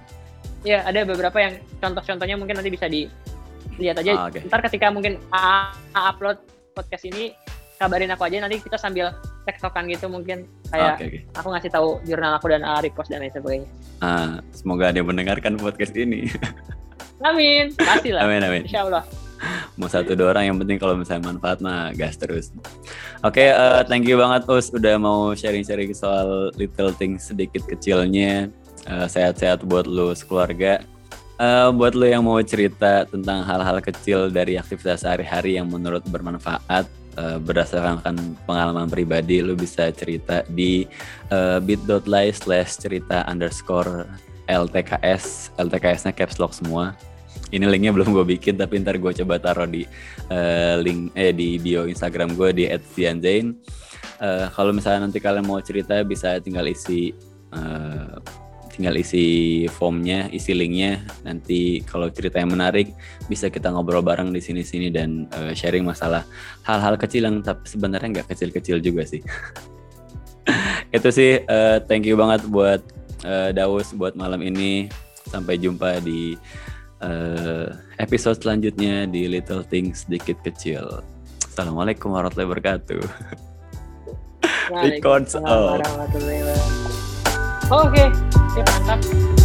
Ya 0.67 0.83
ada 0.83 1.07
beberapa 1.07 1.39
yang 1.39 1.63
contoh-contohnya 1.79 2.35
mungkin 2.35 2.59
nanti 2.59 2.75
bisa 2.75 2.91
dilihat 2.91 4.03
aja. 4.03 4.13
Ah, 4.19 4.27
okay. 4.27 4.43
Ntar 4.51 4.67
ketika 4.67 4.91
mungkin 4.91 5.23
A, 5.31 5.71
A 5.95 6.01
upload 6.11 6.43
podcast 6.75 7.07
ini 7.07 7.31
kabarin 7.79 8.11
aku 8.11 8.27
aja 8.27 8.43
nanti 8.43 8.59
kita 8.59 8.81
sambil 8.81 9.15
tektokan 9.45 9.87
gitu 9.87 10.09
mungkin 10.09 10.49
kayak 10.73 10.97
okay, 10.97 11.07
okay. 11.07 11.21
aku 11.37 11.49
ngasih 11.53 11.71
tahu 11.71 11.89
jurnal 12.09 12.35
aku 12.41 12.51
dan 12.51 12.67
A 12.67 12.83
repost 12.83 13.09
dan 13.15 13.23
lain 13.23 13.31
sebagainya. 13.31 13.69
Ah, 14.03 14.43
semoga 14.51 14.91
ada 14.91 14.99
yang 14.99 15.09
mendengarkan 15.09 15.55
podcast 15.57 15.95
ini. 15.95 16.27
Amin, 17.25 17.73
pasti 17.79 18.13
lah. 18.13 18.27
Amin 18.27 18.43
amin. 18.43 18.67
Insya 18.67 18.85
Allah. 18.85 19.07
Mau 19.77 19.89
satu 19.89 20.17
dua 20.17 20.33
orang 20.33 20.49
yang 20.53 20.57
penting 20.57 20.81
kalau 20.81 20.97
misalnya 20.97 21.29
manfaat 21.29 21.61
mah 21.61 21.93
gas 21.93 22.17
terus. 22.17 22.53
Oke, 23.21 23.45
okay, 23.45 23.49
uh, 23.53 23.81
eh, 23.81 23.83
thank 23.85 24.09
you 24.09 24.17
banget 24.17 24.49
Us 24.49 24.73
udah 24.73 24.97
mau 24.97 25.37
sharing-sharing 25.37 25.93
soal 25.93 26.49
little 26.57 26.93
things 26.97 27.29
sedikit 27.29 27.65
kecilnya. 27.69 28.49
Uh, 28.87 29.11
sehat-sehat 29.11 29.67
buat 29.67 29.87
lu 29.87 30.15
sekeluarga. 30.15 30.83
Uh, 31.37 31.69
buat 31.75 31.93
lo 31.93 32.09
yang 32.09 32.25
mau 32.25 32.41
cerita 32.41 33.05
tentang 33.05 33.45
hal-hal 33.45 33.83
kecil 33.85 34.33
dari 34.33 34.57
aktivitas 34.57 35.05
sehari-hari 35.05 35.61
yang 35.61 35.69
menurut 35.69 36.01
bermanfaat 36.09 36.89
uh, 37.21 37.37
berdasarkan 37.43 38.17
pengalaman 38.49 38.89
pribadi 38.89 39.45
lo 39.45 39.53
bisa 39.53 39.93
cerita 39.93 40.47
di 40.49 40.89
uh, 41.29 41.61
bit.ly 41.61 42.33
slash 42.33 42.81
cerita 42.81 43.27
underscore 43.29 44.09
LTKS 44.49 45.53
LTKS-nya 45.61 46.15
caps 46.15 46.39
lock 46.41 46.55
semua. 46.57 46.95
Ini 47.53 47.69
linknya 47.69 47.93
belum 47.93 48.11
gue 48.17 48.39
bikin 48.39 48.57
tapi 48.57 48.81
ntar 48.81 48.97
gue 48.97 49.13
coba 49.23 49.37
taruh 49.37 49.69
di 49.69 49.85
uh, 50.33 50.81
link 50.81 51.13
eh 51.15 51.31
di 51.37 51.61
bio 51.61 51.85
Instagram 51.85 52.35
gue 52.35 52.51
di 52.55 52.65
@fianzain 52.97 53.55
uh, 54.21 54.47
kalau 54.51 54.73
misalnya 54.73 55.07
nanti 55.07 55.23
kalian 55.23 55.47
mau 55.47 55.61
cerita 55.61 56.01
bisa 56.03 56.41
tinggal 56.41 56.67
isi 56.67 57.13
tinggal 58.77 58.93
isi 59.01 59.65
formnya, 59.73 60.29
isi 60.29 60.53
linknya. 60.53 61.01
Nanti 61.25 61.81
kalau 61.89 62.13
cerita 62.13 62.37
yang 62.37 62.53
menarik 62.53 62.93
bisa 63.25 63.49
kita 63.49 63.73
ngobrol 63.73 64.05
bareng 64.05 64.37
di 64.37 64.45
sini-sini 64.45 64.93
dan 64.93 65.25
uh, 65.33 65.57
sharing 65.57 65.89
masalah 65.89 66.29
hal-hal 66.69 67.01
kecil 67.01 67.25
yang 67.25 67.41
tapi 67.41 67.65
sebenarnya 67.65 68.21
nggak 68.21 68.29
kecil-kecil 68.29 68.85
juga 68.85 69.09
sih. 69.09 69.25
Itu 70.97 71.09
sih, 71.09 71.41
uh, 71.49 71.81
thank 71.89 72.05
you 72.05 72.21
banget 72.21 72.45
buat 72.53 72.85
uh, 73.25 73.51
Daus 73.57 73.97
buat 73.97 74.13
malam 74.13 74.45
ini. 74.45 74.93
Sampai 75.27 75.59
jumpa 75.59 76.05
di 76.05 76.39
uh, 77.03 77.73
episode 77.99 78.39
selanjutnya 78.39 79.09
di 79.11 79.27
Little 79.27 79.67
Things 79.67 80.05
Sedikit 80.07 80.39
Kecil. 80.45 81.03
Assalamualaikum 81.43 82.13
warahmatullahi 82.13 82.53
wabarakatuh. 82.53 83.03
Waalaikumsalam 84.71 85.81
warahmatullahi 85.81 86.41
wabarakatuh. 86.45 87.06
Oke, 87.67 87.99
okay. 87.99 88.63
mantap. 88.63 89.36